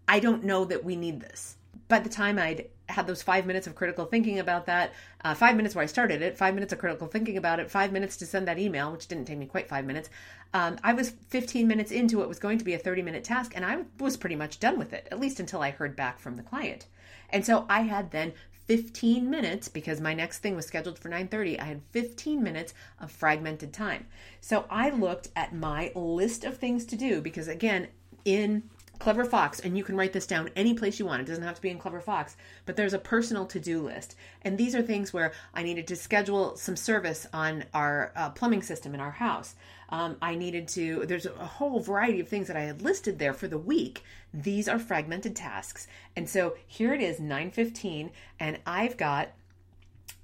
I 0.07 0.19
don't 0.19 0.43
know 0.43 0.65
that 0.65 0.83
we 0.83 0.95
need 0.95 1.19
this 1.19 1.57
by 1.87 1.99
the 1.99 2.09
time 2.09 2.39
I'd 2.39 2.69
had 2.89 3.07
those 3.07 3.21
five 3.21 3.45
minutes 3.45 3.67
of 3.67 3.75
critical 3.75 4.05
thinking 4.05 4.39
about 4.39 4.65
that, 4.65 4.93
uh, 5.23 5.33
five 5.33 5.55
minutes 5.55 5.75
where 5.75 5.83
I 5.83 5.87
started 5.87 6.21
it, 6.21 6.37
five 6.37 6.53
minutes 6.53 6.73
of 6.73 6.79
critical 6.79 7.07
thinking 7.07 7.37
about 7.37 7.59
it, 7.59 7.69
five 7.69 7.91
minutes 7.91 8.17
to 8.17 8.25
send 8.25 8.47
that 8.47 8.59
email, 8.59 8.91
which 8.91 9.07
didn't 9.07 9.25
take 9.25 9.37
me 9.37 9.45
quite 9.45 9.69
five 9.69 9.85
minutes. 9.85 10.09
Um, 10.53 10.77
I 10.83 10.93
was 10.93 11.11
15 11.29 11.67
minutes 11.67 11.91
into 11.91 12.17
what 12.17 12.27
was 12.27 12.39
going 12.39 12.57
to 12.57 12.65
be 12.65 12.73
a 12.73 12.79
30 12.79 13.01
minute 13.01 13.23
task, 13.23 13.53
and 13.55 13.65
I 13.65 13.83
was 13.99 14.17
pretty 14.17 14.35
much 14.35 14.59
done 14.59 14.79
with 14.79 14.93
it, 14.93 15.07
at 15.11 15.19
least 15.19 15.39
until 15.39 15.61
I 15.61 15.71
heard 15.71 15.95
back 15.95 16.19
from 16.19 16.35
the 16.35 16.43
client. 16.43 16.87
And 17.31 17.45
so 17.45 17.65
I 17.69 17.81
had 17.81 18.11
then 18.11 18.33
15 18.65 19.29
minutes 19.29 19.67
because 19.67 19.99
my 19.99 20.13
next 20.13 20.39
thing 20.39 20.55
was 20.55 20.65
scheduled 20.65 20.99
for 20.99 21.09
9:30. 21.09 21.59
I 21.59 21.65
had 21.65 21.81
15 21.91 22.43
minutes 22.43 22.73
of 22.99 23.11
fragmented 23.11 23.73
time. 23.73 24.05
So 24.41 24.65
I 24.69 24.89
looked 24.89 25.29
at 25.35 25.55
my 25.55 25.91
list 25.95 26.43
of 26.43 26.57
things 26.57 26.85
to 26.85 26.95
do 26.95 27.21
because 27.21 27.47
again, 27.47 27.87
in 28.25 28.69
Clever 28.99 29.23
Fox, 29.23 29.61
and 29.61 29.77
you 29.77 29.83
can 29.83 29.95
write 29.95 30.11
this 30.11 30.27
down 30.27 30.49
any 30.57 30.73
place 30.73 30.99
you 30.99 31.05
want. 31.05 31.21
It 31.21 31.25
doesn't 31.25 31.43
have 31.43 31.55
to 31.55 31.61
be 31.61 31.69
in 31.69 31.79
Clever 31.79 32.01
Fox, 32.01 32.35
but 32.65 32.75
there's 32.75 32.93
a 32.93 32.99
personal 32.99 33.45
to 33.47 33.59
do 33.59 33.81
list. 33.81 34.15
And 34.41 34.57
these 34.57 34.75
are 34.75 34.81
things 34.81 35.13
where 35.13 35.31
I 35.53 35.63
needed 35.63 35.87
to 35.87 35.95
schedule 35.95 36.57
some 36.57 36.75
service 36.75 37.25
on 37.33 37.63
our 37.73 38.11
uh, 38.15 38.29
plumbing 38.31 38.61
system 38.61 38.93
in 38.93 38.99
our 38.99 39.11
house. 39.11 39.55
Um, 39.87 40.17
I 40.21 40.35
needed 40.35 40.67
to, 40.69 41.05
there's 41.05 41.25
a 41.25 41.29
whole 41.29 41.79
variety 41.79 42.19
of 42.19 42.27
things 42.27 42.47
that 42.47 42.57
I 42.57 42.61
had 42.61 42.81
listed 42.81 43.19
there 43.19 43.33
for 43.33 43.47
the 43.47 43.57
week. 43.57 44.03
These 44.33 44.67
are 44.67 44.77
fragmented 44.77 45.35
tasks. 45.35 45.87
And 46.15 46.29
so 46.29 46.55
here 46.67 46.93
it 46.93 47.01
is, 47.01 47.19
9.15, 47.19 48.11
and 48.39 48.59
I've 48.65 48.97
got 48.97 49.29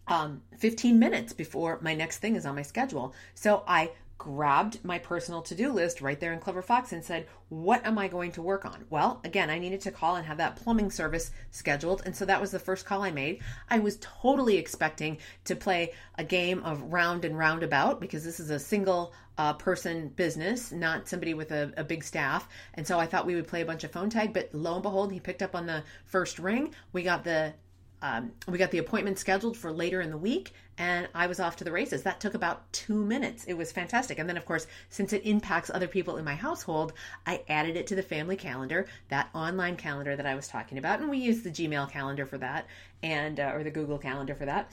um, 0.07 0.41
15 0.57 0.99
minutes 0.99 1.33
before 1.33 1.79
my 1.81 1.95
next 1.95 2.19
thing 2.19 2.35
is 2.35 2.45
on 2.45 2.55
my 2.55 2.61
schedule. 2.61 3.13
So 3.33 3.63
I 3.67 3.91
grabbed 4.17 4.83
my 4.83 4.97
personal 4.97 5.41
to 5.41 5.55
do 5.55 5.71
list 5.71 6.01
right 6.01 6.19
there 6.19 6.33
in 6.33 6.39
Clever 6.39 6.61
Fox 6.61 6.93
and 6.93 7.03
said, 7.03 7.27
What 7.49 7.85
am 7.85 7.97
I 7.97 8.07
going 8.07 8.31
to 8.33 8.41
work 8.41 8.65
on? 8.65 8.85
Well, 8.89 9.19
again, 9.23 9.49
I 9.49 9.59
needed 9.59 9.81
to 9.81 9.91
call 9.91 10.15
and 10.15 10.25
have 10.25 10.37
that 10.37 10.55
plumbing 10.55 10.91
service 10.91 11.31
scheduled. 11.51 12.01
And 12.05 12.15
so 12.15 12.25
that 12.25 12.39
was 12.39 12.51
the 12.51 12.59
first 12.59 12.85
call 12.85 13.03
I 13.03 13.11
made. 13.11 13.41
I 13.69 13.79
was 13.79 13.97
totally 14.01 14.57
expecting 14.57 15.17
to 15.45 15.55
play 15.55 15.93
a 16.17 16.23
game 16.23 16.63
of 16.63 16.81
round 16.93 17.25
and 17.25 17.37
roundabout 17.37 17.99
because 17.99 18.23
this 18.23 18.39
is 18.39 18.49
a 18.49 18.59
single 18.59 19.13
uh, 19.37 19.53
person 19.53 20.07
business, 20.09 20.71
not 20.71 21.07
somebody 21.07 21.33
with 21.33 21.51
a, 21.51 21.73
a 21.75 21.83
big 21.83 22.03
staff. 22.03 22.47
And 22.75 22.87
so 22.87 22.99
I 22.99 23.05
thought 23.05 23.25
we 23.25 23.35
would 23.35 23.47
play 23.47 23.61
a 23.61 23.65
bunch 23.65 23.83
of 23.83 23.91
phone 23.91 24.09
tag, 24.09 24.33
but 24.33 24.49
lo 24.53 24.75
and 24.75 24.83
behold, 24.83 25.11
he 25.11 25.19
picked 25.19 25.41
up 25.41 25.55
on 25.55 25.65
the 25.65 25.83
first 26.05 26.39
ring. 26.39 26.73
We 26.93 27.03
got 27.03 27.23
the 27.23 27.53
um, 28.01 28.33
we 28.47 28.57
got 28.57 28.71
the 28.71 28.77
appointment 28.77 29.17
scheduled 29.17 29.57
for 29.57 29.71
later 29.71 30.01
in 30.01 30.11
the 30.11 30.17
week 30.17 30.53
and 30.77 31.07
I 31.13 31.27
was 31.27 31.39
off 31.39 31.55
to 31.57 31.63
the 31.63 31.71
races. 31.71 32.03
That 32.03 32.19
took 32.19 32.33
about 32.33 32.71
two 32.73 33.05
minutes. 33.05 33.45
It 33.45 33.53
was 33.53 33.71
fantastic. 33.71 34.19
And 34.19 34.27
then, 34.27 34.37
of 34.37 34.45
course, 34.45 34.67
since 34.89 35.13
it 35.13 35.25
impacts 35.25 35.69
other 35.69 35.87
people 35.87 36.17
in 36.17 36.25
my 36.25 36.35
household, 36.35 36.93
I 37.25 37.43
added 37.47 37.77
it 37.77 37.87
to 37.87 37.95
the 37.95 38.01
family 38.01 38.35
calendar, 38.35 38.87
that 39.09 39.29
online 39.33 39.77
calendar 39.77 40.15
that 40.15 40.25
I 40.25 40.35
was 40.35 40.47
talking 40.47 40.77
about. 40.77 40.99
And 40.99 41.09
we 41.09 41.17
use 41.17 41.43
the 41.43 41.49
Gmail 41.49 41.89
calendar 41.89 42.25
for 42.25 42.37
that 42.39 42.65
and, 43.01 43.39
uh, 43.39 43.51
or 43.53 43.63
the 43.63 43.71
Google 43.71 43.97
calendar 43.97 44.35
for 44.35 44.45
that. 44.45 44.71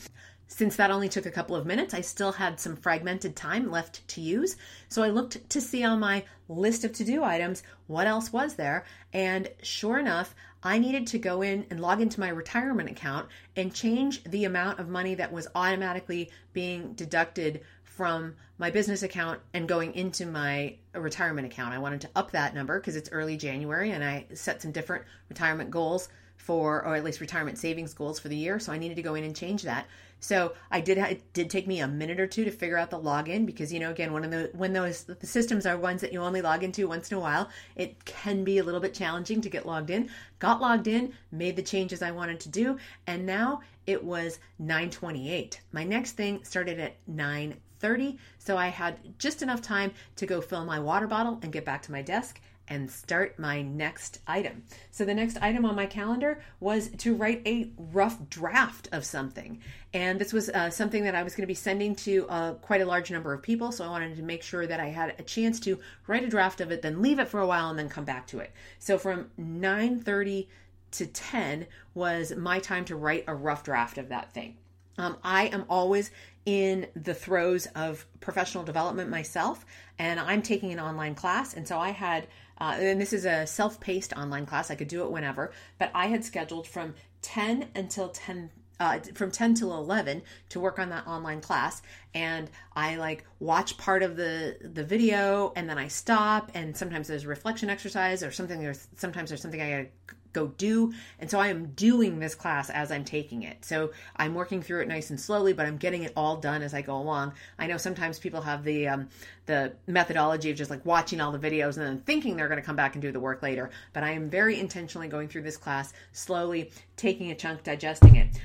Since 0.49 0.77
that 0.77 0.91
only 0.91 1.09
took 1.09 1.25
a 1.25 1.31
couple 1.31 1.57
of 1.57 1.65
minutes, 1.65 1.95
I 1.95 2.03
still 2.03 2.33
had 2.33 2.61
some 2.61 2.77
fragmented 2.77 3.35
time 3.37 3.71
left 3.71 4.07
to 4.09 4.21
use. 4.21 4.57
So 4.89 5.03
I 5.03 5.09
looked 5.09 5.49
to 5.49 5.61
see 5.63 5.83
on 5.83 6.01
my 6.01 6.25
list 6.49 6.85
of 6.85 6.93
to 6.95 7.05
do 7.05 7.25
items 7.25 7.63
what 7.87 8.07
else 8.07 8.33
was 8.33 8.55
there. 8.55 8.85
And 9.15 9.49
sure 9.63 9.99
enough, 9.99 10.35
I 10.63 10.79
needed 10.79 11.07
to 11.09 11.19
go 11.19 11.43
in 11.43 11.67
and 11.71 11.81
log 11.81 12.01
into 12.01 12.21
my 12.21 12.29
retirement 12.29 12.89
account 12.89 13.29
and 13.57 13.75
change 13.75 14.23
the 14.25 14.45
amount 14.45 14.79
of 14.79 14.89
money 14.89 15.15
that 15.17 15.33
was 15.33 15.49
automatically 15.55 16.31
being 16.53 16.93
deducted 16.93 17.63
from 17.83 18.37
my 18.59 18.71
business 18.71 19.03
account 19.03 19.41
and 19.53 19.69
going 19.69 19.95
into 19.95 20.25
my 20.25 20.77
retirement 20.95 21.47
account. 21.47 21.75
I 21.75 21.79
wanted 21.79 22.01
to 22.03 22.11
up 22.15 22.31
that 22.31 22.55
number 22.55 22.79
because 22.79 22.97
it's 22.97 23.11
early 23.11 23.37
January 23.37 23.91
and 23.91 24.05
I 24.05 24.27
set 24.35 24.63
some 24.63 24.73
different 24.73 25.05
retirement 25.29 25.71
goals 25.71 26.09
for, 26.43 26.85
or 26.85 26.97
at 26.97 27.05
least 27.05 27.21
retirement 27.21 27.57
savings 27.57 27.95
goals 27.95 28.19
for 28.19 28.29
the 28.29 28.37
year. 28.37 28.59
So 28.59 28.73
I 28.73 28.79
needed 28.79 28.97
to 28.97 29.03
go 29.03 29.15
in 29.15 29.23
and 29.23 29.35
change 29.35 29.63
that. 29.63 29.87
So 30.19 30.55
I 30.71 30.81
did. 30.81 30.99
It 30.99 31.33
did 31.33 31.51
take 31.51 31.67
me 31.67 31.81
a 31.81 31.89
minute 31.89 32.21
or 32.21 32.27
two 32.27 32.45
to 32.45 32.51
figure 32.51 32.79
out 32.79 32.91
the 32.91 32.99
login 32.99 33.47
because 33.47 33.73
you 33.73 33.81
know, 33.81 33.91
again, 33.91 34.13
one 34.13 34.25
of 34.25 34.31
the 34.31 34.51
when 34.55 34.73
those 34.73 35.05
the 35.05 35.27
systems 35.27 35.67
are 35.67 35.77
ones 35.77 36.01
that 36.01 36.13
you 36.13 36.21
only 36.21 36.43
log 36.43 36.63
into 36.63 36.87
once 36.89 37.11
in 37.11 37.17
a 37.17 37.21
while, 37.21 37.49
it 37.77 38.05
can 38.05 38.45
be 38.45 38.59
a 38.59 38.65
little 38.65 38.81
bit 38.81 38.95
challenging 38.95 39.41
to 39.41 39.49
get 39.49 39.67
logged 39.67 39.91
in. 39.91 40.11
Got 40.39 40.61
logged 40.61 40.87
in, 40.87 41.13
made 41.31 41.57
the 41.57 41.63
changes 41.63 42.03
I 42.03 42.13
wanted 42.13 42.41
to 42.41 42.49
do, 42.49 42.79
and 43.07 43.27
now 43.27 43.63
it 43.87 44.03
was 44.03 44.39
9:28. 44.61 45.59
My 45.73 45.85
next 45.85 46.13
thing 46.13 46.45
started 46.45 46.79
at 46.79 46.97
9:30, 47.09 48.19
so 48.39 48.57
I 48.57 48.69
had 48.69 49.19
just 49.19 49.43
enough 49.43 49.63
time 49.63 49.93
to 50.17 50.27
go 50.27 50.41
fill 50.41 50.65
my 50.65 50.79
water 50.79 51.09
bottle 51.09 51.41
and 51.43 51.53
get 51.53 51.65
back 51.65 51.83
to 51.83 51.93
my 51.93 52.03
desk 52.03 52.41
and 52.69 52.91
start 52.91 53.39
my 53.39 53.63
next 53.63 54.21
item. 54.27 54.63
So, 54.91 55.05
the 55.05 55.15
next 55.15 55.37
item 55.43 55.65
on 55.65 55.75
my 55.75 55.87
calendar 55.87 56.43
was 56.61 56.89
to 56.99 57.15
write 57.15 57.43
a 57.47 57.71
rough 57.77 58.29
draft 58.29 58.89
of 58.93 59.05
something. 59.05 59.61
And 59.95 60.19
this 60.19 60.33
was 60.33 60.49
uh, 60.49 60.71
something 60.71 61.05
that 61.05 61.15
I 61.15 61.23
was 61.23 61.35
going 61.35 61.43
to 61.43 61.49
be 61.49 61.55
sending 61.55 61.95
to 61.97 62.27
uh, 62.29 62.55
quite 62.55 62.81
a 62.81 62.87
large 62.87 63.11
number 63.11 63.33
of 63.33 63.43
people. 63.43 63.73
So, 63.73 63.85
I 63.85 63.89
wanted 63.89 64.17
to 64.17 64.23
make 64.23 64.43
sure 64.43 64.67
that 64.67 64.81
I 64.81 64.87
had 64.87 65.15
a 65.19 65.23
chance 65.23 65.61
to 65.61 65.79
write 66.07 66.25
a 66.25 66.29
draft 66.29 66.61
of 66.61 66.71
it, 66.71 66.83
then 66.83 67.03
leave 67.03 67.19
it 67.19 67.29
for 67.29 67.41
a 67.41 67.47
while, 67.47 67.71
and 67.71 67.79
then 67.79 67.89
come 67.89 68.05
back 68.05 68.27
to 68.29 68.39
it. 68.39 68.53
So, 68.79 68.99
from 68.99 69.31
9 69.37 70.01
30 70.01 70.49
to 70.93 71.07
10 71.07 71.67
was 71.95 72.35
my 72.37 72.59
time 72.59 72.85
to 72.87 72.97
write 72.97 73.25
a 73.27 73.35
rough 73.35 73.65
draft 73.65 73.99
of 73.99 74.09
that 74.11 74.33
thing. 74.33 74.57
Um, 74.99 75.17
I 75.25 75.47
am 75.47 75.65
always 75.69 76.11
in 76.45 76.87
the 76.95 77.15
throes 77.15 77.67
of 77.75 78.07
professional 78.21 78.65
development 78.65 79.11
myself, 79.11 79.65
and 79.99 80.19
I'm 80.19 80.43
taking 80.43 80.73
an 80.73 80.81
online 80.81 81.15
class. 81.15 81.55
And 81.55 81.67
so 81.67 81.79
I 81.79 81.91
had, 81.91 82.27
uh, 82.61 82.77
and 82.79 83.01
this 83.01 83.13
is 83.13 83.25
a 83.25 83.47
self 83.47 83.81
paced 83.81 84.13
online 84.15 84.47
class, 84.47 84.71
I 84.71 84.75
could 84.75 84.89
do 84.89 85.03
it 85.05 85.11
whenever, 85.11 85.53
but 85.79 85.91
I 85.95 86.07
had 86.07 86.25
scheduled 86.25 86.67
from 86.67 86.95
10 87.23 87.69
until 87.75 88.09
10 88.09 88.51
uh, 88.81 88.99
from 89.15 89.31
10 89.31 89.55
till 89.55 89.73
11 89.77 90.23
to 90.49 90.59
work 90.59 90.81
on 90.81 90.89
that 90.89 91.07
online 91.07 91.41
class. 91.41 91.83
And 92.15 92.51
i 92.75 92.97
like 92.97 93.25
watch 93.39 93.77
part 93.79 94.03
of 94.03 94.17
the 94.17 94.57
the 94.61 94.83
video 94.83 95.53
and 95.55 95.69
then 95.69 95.79
i 95.79 95.87
stop. 95.89 96.51
And 96.55 96.77
sometimes 96.77 97.07
there's 97.07 97.25
reflection 97.25 97.71
exercise 97.71 98.25
or 98.25 98.33
something 98.33 98.61
there's 98.61 98.89
sometimes 98.97 99.31
there's 99.31 99.43
something 99.43 99.61
i 99.61 99.71
gotta 99.71 99.89
go 100.33 100.49
do. 100.59 100.93
And 101.19 101.31
so 101.31 101.39
i 101.39 101.49
am 101.49 101.67
doing 101.73 102.19
this 102.19 102.35
class 102.35 102.71
as 102.71 102.91
i'm 102.91 103.05
taking 103.05 103.43
it. 103.43 103.65
So 103.65 103.93
i'm 104.17 104.35
working 104.35 104.63
through 104.63 104.83
it 104.83 104.89
nice 104.89 105.11
and 105.11 105.21
slowly 105.21 105.53
but 105.53 105.67
i'm 105.67 105.77
getting 105.77 106.03
it 106.03 106.13
all 106.17 106.37
done 106.37 106.63
as 106.63 106.75
i 106.75 106.83
go 106.83 106.97
along. 106.97 107.33
I 107.59 107.67
know 107.67 107.77
sometimes 107.77 108.19
people 108.19 108.43
have 108.43 108.65
the 108.65 108.89
um, 108.89 109.09
the 109.47 109.73
methodology 109.87 110.51
of 110.51 110.57
just 110.57 110.71
like 110.71 110.85
watching 110.87 111.21
all 111.21 111.33
the 111.33 111.39
videos 111.39 111.77
and 111.77 111.87
then 111.87 112.01
thinking 112.01 112.37
they're 112.37 112.49
going 112.49 112.61
to 112.61 112.67
come 112.67 112.77
back 112.77 112.95
and 112.95 113.03
do 113.03 113.13
the 113.13 113.21
work 113.21 113.43
later. 113.43 113.71
But 113.93 114.03
i 114.03 114.11
am 114.11 114.31
very 114.31 114.59
intentionally 114.59 115.09
going 115.09 115.29
through 115.29 115.43
this 115.43 115.57
class 115.57 115.93
slowly 116.13 116.71
taking 116.97 117.31
a 117.31 117.35
chunk 117.35 117.63
digesting 117.63 118.17
it 118.17 118.41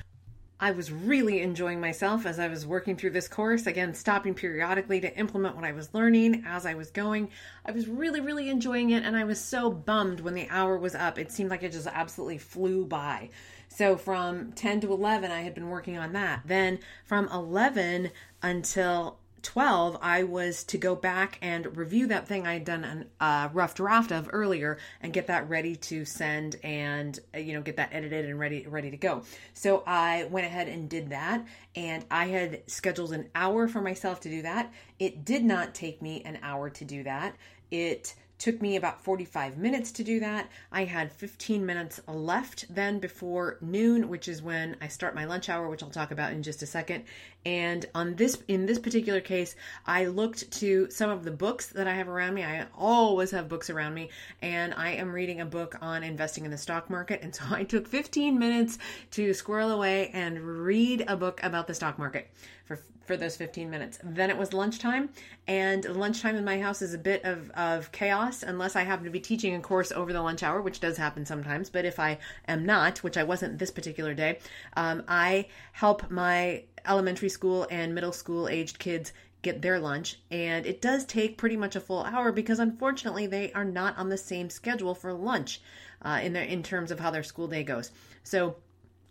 I 0.59 0.71
was 0.71 0.91
really 0.91 1.41
enjoying 1.41 1.79
myself 1.79 2.25
as 2.25 2.39
I 2.39 2.47
was 2.47 2.65
working 2.65 2.95
through 2.95 3.11
this 3.11 3.27
course. 3.27 3.67
Again, 3.67 3.93
stopping 3.93 4.33
periodically 4.33 4.99
to 5.01 5.15
implement 5.15 5.55
what 5.55 5.65
I 5.65 5.71
was 5.71 5.93
learning 5.93 6.43
as 6.47 6.65
I 6.65 6.73
was 6.73 6.89
going. 6.89 7.29
I 7.63 7.71
was 7.71 7.87
really, 7.87 8.21
really 8.21 8.49
enjoying 8.49 8.89
it, 8.89 9.03
and 9.03 9.15
I 9.15 9.23
was 9.23 9.39
so 9.39 9.69
bummed 9.69 10.21
when 10.21 10.33
the 10.33 10.49
hour 10.49 10.77
was 10.77 10.95
up. 10.95 11.19
It 11.19 11.31
seemed 11.31 11.51
like 11.51 11.61
it 11.61 11.73
just 11.73 11.87
absolutely 11.87 12.39
flew 12.39 12.85
by. 12.85 13.29
So 13.69 13.97
from 13.97 14.53
10 14.53 14.81
to 14.81 14.91
11, 14.91 15.29
I 15.29 15.41
had 15.41 15.53
been 15.53 15.69
working 15.69 15.97
on 15.97 16.13
that. 16.13 16.41
Then 16.45 16.79
from 17.05 17.29
11 17.29 18.09
until 18.41 19.19
12, 19.47 19.97
I 20.01 20.23
was 20.23 20.65
to 20.65 20.77
go 20.77 20.93
back 20.93 21.37
and 21.41 21.77
review 21.77 22.07
that 22.07 22.27
thing 22.27 22.45
I 22.45 22.55
had 22.55 22.65
done 22.65 23.05
a 23.21 23.23
uh, 23.23 23.49
rough 23.53 23.75
draft 23.75 24.11
of 24.11 24.29
earlier 24.33 24.77
and 25.01 25.13
get 25.13 25.27
that 25.27 25.47
ready 25.47 25.77
to 25.77 26.03
send 26.03 26.57
and 26.63 27.17
uh, 27.33 27.37
you 27.37 27.53
know 27.53 27.61
get 27.61 27.77
that 27.77 27.93
edited 27.93 28.25
and 28.25 28.37
ready 28.37 28.67
ready 28.67 28.91
to 28.91 28.97
go. 28.97 29.23
So 29.53 29.83
I 29.87 30.25
went 30.25 30.47
ahead 30.47 30.67
and 30.67 30.89
did 30.89 31.11
that 31.11 31.47
and 31.77 32.03
I 32.11 32.25
had 32.25 32.69
scheduled 32.69 33.13
an 33.13 33.29
hour 33.35 33.69
for 33.69 33.79
myself 33.79 34.19
to 34.21 34.29
do 34.29 34.41
that. 34.41 34.73
It 34.99 35.23
did 35.23 35.45
not 35.45 35.73
take 35.73 36.01
me 36.01 36.23
an 36.23 36.39
hour 36.43 36.69
to 36.69 36.83
do 36.83 37.03
that. 37.03 37.37
It 37.71 38.15
Took 38.39 38.61
me 38.61 38.75
about 38.75 39.03
45 39.03 39.57
minutes 39.57 39.91
to 39.93 40.03
do 40.03 40.19
that. 40.19 40.47
I 40.71 40.83
had 40.83 41.11
15 41.11 41.65
minutes 41.65 41.99
left 42.07 42.65
then 42.73 42.99
before 42.99 43.57
noon, 43.61 44.09
which 44.09 44.27
is 44.27 44.43
when 44.43 44.77
I 44.79 44.89
start 44.89 45.15
my 45.15 45.25
lunch 45.25 45.49
hour, 45.49 45.67
which 45.67 45.81
I'll 45.81 45.89
talk 45.89 46.11
about 46.11 46.33
in 46.33 46.43
just 46.43 46.61
a 46.61 46.67
second. 46.67 47.05
And 47.47 47.85
on 47.95 48.15
this 48.15 48.43
in 48.49 48.65
this 48.65 48.77
particular 48.77 49.21
case, 49.21 49.55
I 49.85 50.07
looked 50.07 50.51
to 50.59 50.91
some 50.91 51.09
of 51.09 51.23
the 51.23 51.31
books 51.31 51.67
that 51.67 51.87
I 51.87 51.93
have 51.93 52.09
around 52.09 52.33
me. 52.33 52.43
I 52.43 52.65
always 52.77 53.31
have 53.31 53.47
books 53.47 53.69
around 53.69 53.93
me, 53.93 54.09
and 54.41 54.73
I 54.73 54.91
am 54.95 55.13
reading 55.13 55.39
a 55.39 55.45
book 55.45 55.77
on 55.81 56.03
investing 56.03 56.43
in 56.43 56.51
the 56.51 56.57
stock 56.57 56.89
market. 56.89 57.21
And 57.21 57.33
so 57.33 57.45
I 57.49 57.63
took 57.63 57.87
15 57.87 58.37
minutes 58.37 58.79
to 59.11 59.33
squirrel 59.33 59.71
away 59.71 60.09
and 60.09 60.41
read 60.41 61.05
a 61.07 61.15
book 61.15 61.39
about 61.41 61.67
the 61.67 61.73
stock 61.73 61.97
market 61.97 62.29
for 62.65 62.77
for 63.05 63.15
those 63.15 63.37
15 63.37 63.69
minutes. 63.69 63.97
Then 64.03 64.29
it 64.29 64.37
was 64.37 64.51
lunchtime, 64.51 65.09
and 65.47 65.85
lunchtime 65.85 66.35
in 66.35 66.43
my 66.43 66.59
house 66.59 66.81
is 66.81 66.93
a 66.93 66.97
bit 66.97 67.23
of, 67.23 67.49
of 67.51 67.93
chaos 67.93 68.43
unless 68.43 68.75
I 68.75 68.83
happen 68.83 69.05
to 69.05 69.11
be 69.11 69.21
teaching 69.21 69.55
a 69.55 69.61
course 69.61 69.93
over 69.93 70.11
the 70.11 70.21
lunch 70.21 70.43
hour, 70.43 70.61
which 70.61 70.81
does 70.81 70.97
happen 70.97 71.25
sometimes. 71.25 71.69
But 71.69 71.85
if 71.85 71.97
I 71.97 72.19
am 72.49 72.65
not, 72.65 73.03
which 73.03 73.15
I 73.15 73.23
wasn't 73.23 73.57
this 73.57 73.71
particular 73.71 74.13
day, 74.13 74.39
um, 74.75 75.03
I 75.07 75.47
help 75.71 76.11
my 76.11 76.63
elementary 76.87 77.29
school 77.29 77.67
and 77.69 77.93
middle 77.93 78.11
school 78.11 78.47
aged 78.47 78.79
kids 78.79 79.13
get 79.41 79.61
their 79.61 79.79
lunch 79.79 80.19
and 80.31 80.65
it 80.65 80.81
does 80.81 81.05
take 81.05 81.37
pretty 81.37 81.55
much 81.55 81.75
a 81.75 81.79
full 81.79 82.03
hour 82.03 82.31
because 82.31 82.59
unfortunately 82.59 83.27
they 83.27 83.51
are 83.53 83.65
not 83.65 83.97
on 83.97 84.09
the 84.09 84.17
same 84.17 84.49
schedule 84.49 84.95
for 84.95 85.13
lunch 85.13 85.61
uh, 86.01 86.19
in 86.23 86.33
their 86.33 86.43
in 86.43 86.63
terms 86.63 86.91
of 86.91 86.99
how 86.99 87.11
their 87.11 87.23
school 87.23 87.47
day 87.47 87.63
goes. 87.63 87.91
So 88.23 88.55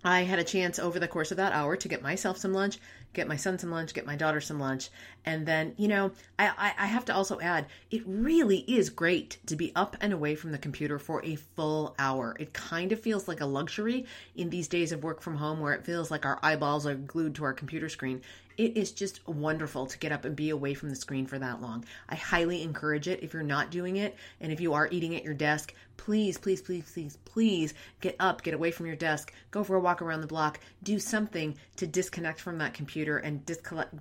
I 0.04 0.22
had 0.22 0.38
a 0.38 0.44
chance 0.44 0.78
over 0.78 0.98
the 0.98 1.08
course 1.08 1.30
of 1.30 1.36
that 1.38 1.52
hour 1.52 1.76
to 1.76 1.88
get 1.88 2.02
myself 2.02 2.38
some 2.38 2.52
lunch, 2.52 2.78
get 3.16 3.26
my 3.26 3.36
son 3.36 3.58
some 3.58 3.70
lunch, 3.70 3.94
get 3.94 4.06
my 4.06 4.14
daughter 4.14 4.40
some 4.40 4.60
lunch. 4.60 4.90
And 5.24 5.46
then, 5.46 5.74
you 5.76 5.88
know, 5.88 6.12
I, 6.38 6.72
I, 6.78 6.86
have 6.86 7.04
to 7.06 7.14
also 7.14 7.40
add, 7.40 7.66
it 7.90 8.02
really 8.06 8.58
is 8.58 8.90
great 8.90 9.38
to 9.46 9.56
be 9.56 9.72
up 9.74 9.96
and 10.00 10.12
away 10.12 10.36
from 10.36 10.52
the 10.52 10.58
computer 10.58 10.98
for 11.00 11.24
a 11.24 11.34
full 11.34 11.96
hour. 11.98 12.36
It 12.38 12.52
kind 12.52 12.92
of 12.92 13.00
feels 13.00 13.26
like 13.26 13.40
a 13.40 13.46
luxury 13.46 14.06
in 14.36 14.50
these 14.50 14.68
days 14.68 14.92
of 14.92 15.02
work 15.02 15.20
from 15.20 15.36
home 15.36 15.60
where 15.60 15.72
it 15.72 15.84
feels 15.84 16.10
like 16.10 16.24
our 16.24 16.38
eyeballs 16.42 16.86
are 16.86 16.94
glued 16.94 17.34
to 17.36 17.44
our 17.44 17.54
computer 17.54 17.88
screen. 17.88 18.22
It 18.56 18.78
is 18.78 18.92
just 18.92 19.26
wonderful 19.28 19.84
to 19.86 19.98
get 19.98 20.12
up 20.12 20.24
and 20.24 20.34
be 20.34 20.48
away 20.48 20.72
from 20.72 20.88
the 20.88 20.96
screen 20.96 21.26
for 21.26 21.38
that 21.38 21.60
long. 21.60 21.84
I 22.08 22.14
highly 22.14 22.62
encourage 22.62 23.06
it 23.06 23.22
if 23.22 23.34
you're 23.34 23.42
not 23.42 23.70
doing 23.70 23.96
it 23.96 24.16
and 24.40 24.50
if 24.50 24.60
you 24.62 24.72
are 24.72 24.88
eating 24.90 25.14
at 25.14 25.24
your 25.24 25.34
desk, 25.34 25.74
please, 25.98 26.38
please, 26.38 26.62
please, 26.62 26.90
please, 26.90 27.18
please 27.26 27.74
get 28.00 28.16
up, 28.18 28.42
get 28.42 28.54
away 28.54 28.70
from 28.70 28.86
your 28.86 28.96
desk, 28.96 29.32
go 29.50 29.62
for 29.62 29.76
a 29.76 29.80
walk 29.80 30.00
around 30.00 30.22
the 30.22 30.26
block, 30.26 30.58
do 30.82 30.98
something 30.98 31.54
to 31.76 31.86
disconnect 31.86 32.40
from 32.40 32.56
that 32.58 32.72
computer 32.72 33.18
and 33.18 33.44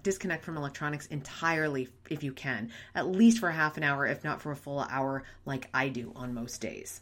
disconnect 0.03 0.45
from 0.45 0.55
electronics 0.55 1.07
entirely 1.07 1.89
if 2.09 2.23
you 2.23 2.31
can, 2.31 2.71
at 2.93 3.07
least 3.07 3.39
for 3.39 3.51
half 3.51 3.75
an 3.75 3.83
hour, 3.83 4.05
if 4.05 4.23
not 4.23 4.41
for 4.41 4.53
a 4.53 4.55
full 4.55 4.79
hour, 4.89 5.23
like 5.45 5.67
I 5.73 5.89
do 5.89 6.13
on 6.15 6.33
most 6.33 6.61
days. 6.61 7.01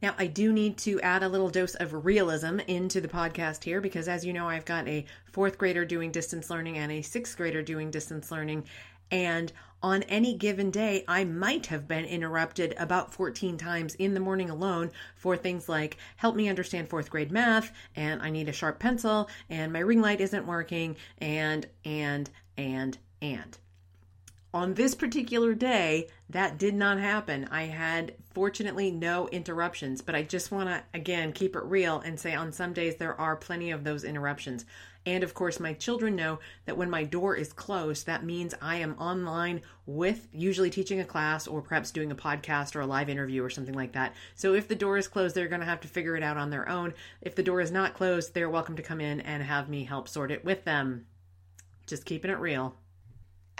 Now, 0.00 0.14
I 0.16 0.28
do 0.28 0.52
need 0.52 0.78
to 0.78 1.00
add 1.00 1.22
a 1.22 1.28
little 1.28 1.50
dose 1.50 1.74
of 1.74 2.04
realism 2.04 2.60
into 2.60 3.00
the 3.00 3.08
podcast 3.08 3.64
here 3.64 3.80
because, 3.80 4.06
as 4.06 4.24
you 4.24 4.32
know, 4.32 4.48
I've 4.48 4.64
got 4.64 4.86
a 4.86 5.04
fourth 5.32 5.58
grader 5.58 5.84
doing 5.84 6.12
distance 6.12 6.50
learning 6.50 6.78
and 6.78 6.92
a 6.92 7.02
sixth 7.02 7.36
grader 7.36 7.62
doing 7.62 7.90
distance 7.90 8.30
learning. 8.30 8.64
And 9.10 9.52
on 9.82 10.02
any 10.04 10.34
given 10.34 10.70
day, 10.70 11.04
I 11.08 11.24
might 11.24 11.66
have 11.66 11.88
been 11.88 12.04
interrupted 12.04 12.74
about 12.78 13.12
14 13.12 13.56
times 13.56 13.94
in 13.96 14.14
the 14.14 14.20
morning 14.20 14.50
alone 14.50 14.90
for 15.16 15.36
things 15.36 15.68
like 15.68 15.96
help 16.16 16.36
me 16.36 16.48
understand 16.48 16.88
fourth 16.88 17.10
grade 17.10 17.32
math, 17.32 17.72
and 17.96 18.20
I 18.20 18.30
need 18.30 18.48
a 18.48 18.52
sharp 18.52 18.78
pencil, 18.78 19.28
and 19.48 19.72
my 19.72 19.80
ring 19.80 20.00
light 20.00 20.20
isn't 20.20 20.46
working, 20.46 20.96
and, 21.18 21.66
and, 21.84 22.28
and, 22.56 22.98
and. 23.22 23.58
On 24.54 24.72
this 24.72 24.94
particular 24.94 25.54
day, 25.54 26.08
that 26.30 26.56
did 26.56 26.74
not 26.74 26.98
happen. 26.98 27.46
I 27.50 27.64
had 27.64 28.14
fortunately 28.32 28.90
no 28.90 29.28
interruptions, 29.28 30.00
but 30.00 30.14
I 30.14 30.22
just 30.22 30.50
want 30.50 30.70
to 30.70 30.82
again 30.94 31.34
keep 31.34 31.54
it 31.54 31.62
real 31.64 32.00
and 32.00 32.18
say 32.18 32.34
on 32.34 32.52
some 32.52 32.72
days 32.72 32.96
there 32.96 33.18
are 33.20 33.36
plenty 33.36 33.70
of 33.70 33.84
those 33.84 34.04
interruptions. 34.04 34.64
And 35.04 35.22
of 35.22 35.34
course, 35.34 35.60
my 35.60 35.74
children 35.74 36.16
know 36.16 36.38
that 36.64 36.78
when 36.78 36.88
my 36.88 37.04
door 37.04 37.36
is 37.36 37.52
closed, 37.52 38.06
that 38.06 38.24
means 38.24 38.54
I 38.62 38.76
am 38.76 38.98
online 38.98 39.60
with 39.84 40.28
usually 40.32 40.70
teaching 40.70 41.00
a 41.00 41.04
class 41.04 41.46
or 41.46 41.60
perhaps 41.60 41.90
doing 41.90 42.10
a 42.10 42.16
podcast 42.16 42.74
or 42.74 42.80
a 42.80 42.86
live 42.86 43.10
interview 43.10 43.44
or 43.44 43.50
something 43.50 43.74
like 43.74 43.92
that. 43.92 44.14
So 44.34 44.54
if 44.54 44.66
the 44.66 44.74
door 44.74 44.96
is 44.96 45.08
closed, 45.08 45.34
they're 45.34 45.48
going 45.48 45.60
to 45.60 45.66
have 45.66 45.80
to 45.82 45.88
figure 45.88 46.16
it 46.16 46.22
out 46.22 46.38
on 46.38 46.48
their 46.48 46.68
own. 46.70 46.94
If 47.20 47.34
the 47.34 47.42
door 47.42 47.60
is 47.60 47.70
not 47.70 47.94
closed, 47.94 48.32
they're 48.32 48.48
welcome 48.48 48.76
to 48.76 48.82
come 48.82 49.00
in 49.00 49.20
and 49.20 49.42
have 49.42 49.68
me 49.68 49.84
help 49.84 50.08
sort 50.08 50.30
it 50.30 50.42
with 50.42 50.64
them. 50.64 51.06
Just 51.86 52.06
keeping 52.06 52.30
it 52.30 52.38
real. 52.38 52.74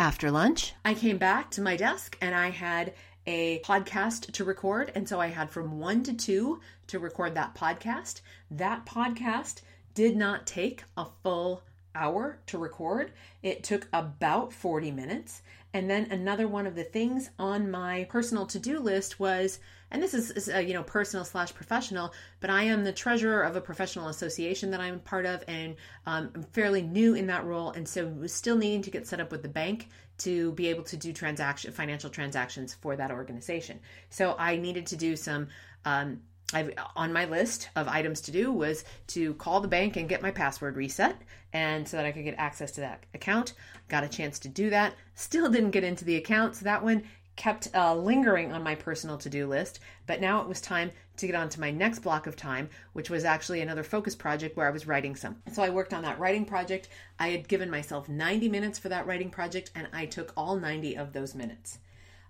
After 0.01 0.31
lunch, 0.31 0.75
I 0.85 0.95
came 0.95 1.19
back 1.19 1.51
to 1.51 1.61
my 1.61 1.75
desk 1.75 2.17
and 2.21 2.33
I 2.33 2.51
had 2.51 2.95
a 3.27 3.59
podcast 3.65 4.31
to 4.31 4.45
record. 4.45 4.93
And 4.95 5.09
so 5.09 5.21
I 5.21 5.27
had 5.27 5.51
from 5.51 5.81
one 5.81 6.05
to 6.05 6.15
two 6.15 6.61
to 6.87 7.01
record 7.01 7.35
that 7.35 7.57
podcast. 7.57 8.21
That 8.49 8.87
podcast 8.87 9.63
did 9.95 10.17
not 10.17 10.47
take 10.47 10.85
a 10.97 11.07
full 11.25 11.65
hour 11.97 12.39
to 12.47 12.59
record, 12.59 13.11
it 13.43 13.65
took 13.65 13.89
about 13.93 14.53
40 14.53 14.93
minutes. 14.93 15.43
And 15.75 15.91
then 15.91 16.07
another 16.13 16.47
one 16.47 16.69
of 16.69 16.77
the 16.77 16.85
things 16.85 17.31
on 17.37 17.69
my 17.69 18.05
personal 18.05 18.47
to 18.47 18.59
do 18.61 18.79
list 18.79 19.19
was 19.19 19.59
and 19.91 20.03
this 20.03 20.15
is, 20.15 20.31
is 20.33 20.49
uh, 20.49 20.59
you 20.59 20.75
know 20.75 20.83
personal 20.83 21.25
slash 21.25 21.55
professional 21.55 22.13
but 22.41 22.51
i 22.51 22.63
am 22.63 22.85
the 22.85 22.93
treasurer 22.93 23.43
of 23.43 23.57
a 23.57 23.61
professional 23.61 24.09
association 24.09 24.71
that 24.71 24.81
i'm 24.81 25.01
part 25.01 25.27
of 25.27 25.43
and 25.49 25.77
um, 26.07 26.31
i'm 26.35 26.43
fairly 26.45 26.83
new 26.83 27.15
in 27.15 27.27
that 27.27 27.45
role 27.45 27.71
and 27.71 27.89
so 27.89 28.07
was 28.07 28.33
still 28.33 28.57
needing 28.57 28.83
to 28.83 28.91
get 28.91 29.07
set 29.07 29.21
up 29.21 29.31
with 29.31 29.43
the 29.43 29.49
bank 29.49 29.89
to 30.19 30.53
be 30.53 30.69
able 30.69 30.83
to 30.83 30.97
do 30.97 31.13
transaction 31.13 31.73
financial 31.73 32.11
transactions 32.11 32.75
for 32.75 32.97
that 32.97 33.11
organization 33.11 33.79
so 34.11 34.35
i 34.39 34.57
needed 34.57 34.87
to 34.87 34.97
do 34.97 35.17
some 35.17 35.49
um, 35.85 36.21
I've, 36.53 36.73
on 36.97 37.13
my 37.13 37.27
list 37.27 37.69
of 37.77 37.89
items 37.89 38.23
to 38.23 38.31
do 38.31 38.51
was 38.51 38.85
to 39.09 39.35
call 39.35 39.61
the 39.61 39.69
bank 39.69 39.97
and 39.97 40.09
get 40.09 40.23
my 40.23 40.31
password 40.31 40.77
reset 40.77 41.21
and 41.53 41.87
so 41.87 41.97
that 41.97 42.07
I 42.07 42.13
could 42.13 42.25
get 42.25 42.37
access 42.39 42.73
to 42.73 42.81
that 42.83 43.05
account. 43.15 43.53
Got 43.89 44.05
a 44.05 44.09
chance 44.09 44.39
to 44.41 44.49
do 44.49 44.71
that. 44.71 44.95
Still 45.15 45.51
didn't 45.51 45.71
get 45.73 45.85
into 45.85 46.05
the 46.05 46.17
account, 46.17 46.57
so 46.57 46.65
that 46.65 46.83
one 46.83 47.05
kept 47.39 47.69
uh, 47.75 47.95
lingering 47.95 48.53
on 48.53 48.63
my 48.63 48.75
personal 48.75 49.17
to 49.17 49.31
do 49.31 49.47
list, 49.47 49.79
but 50.07 50.21
now 50.21 50.43
it 50.43 50.49
was 50.49 50.61
time 50.61 50.91
to 51.17 51.27
get 51.27 51.37
on 51.37 51.49
to 51.49 51.61
my 51.61 51.71
next 51.71 52.01
block 52.01 52.27
of 52.27 52.37
time, 52.37 52.69
which 52.93 53.09
was 53.09 53.25
actually 53.25 53.61
another 53.61 53.85
focus 53.85 54.15
project 54.15 54.57
where 54.57 54.67
I 54.67 54.71
was 54.71 54.87
writing 54.87 55.17
some. 55.17 55.37
So 55.53 55.63
I 55.63 55.71
worked 55.71 55.95
on 55.95 56.03
that 56.03 56.19
writing 56.19 56.45
project. 56.45 56.89
I 57.19 57.29
had 57.29 57.49
given 57.49 57.71
myself 57.71 58.09
90 58.09 58.49
minutes 58.49 58.79
for 58.79 58.89
that 58.91 59.07
writing 59.07 59.31
project, 59.31 59.71
and 59.75 59.89
I 59.93 60.05
took 60.05 60.33
all 60.37 60.57
90 60.57 60.97
of 60.97 61.13
those 61.13 61.35
minutes. 61.35 61.79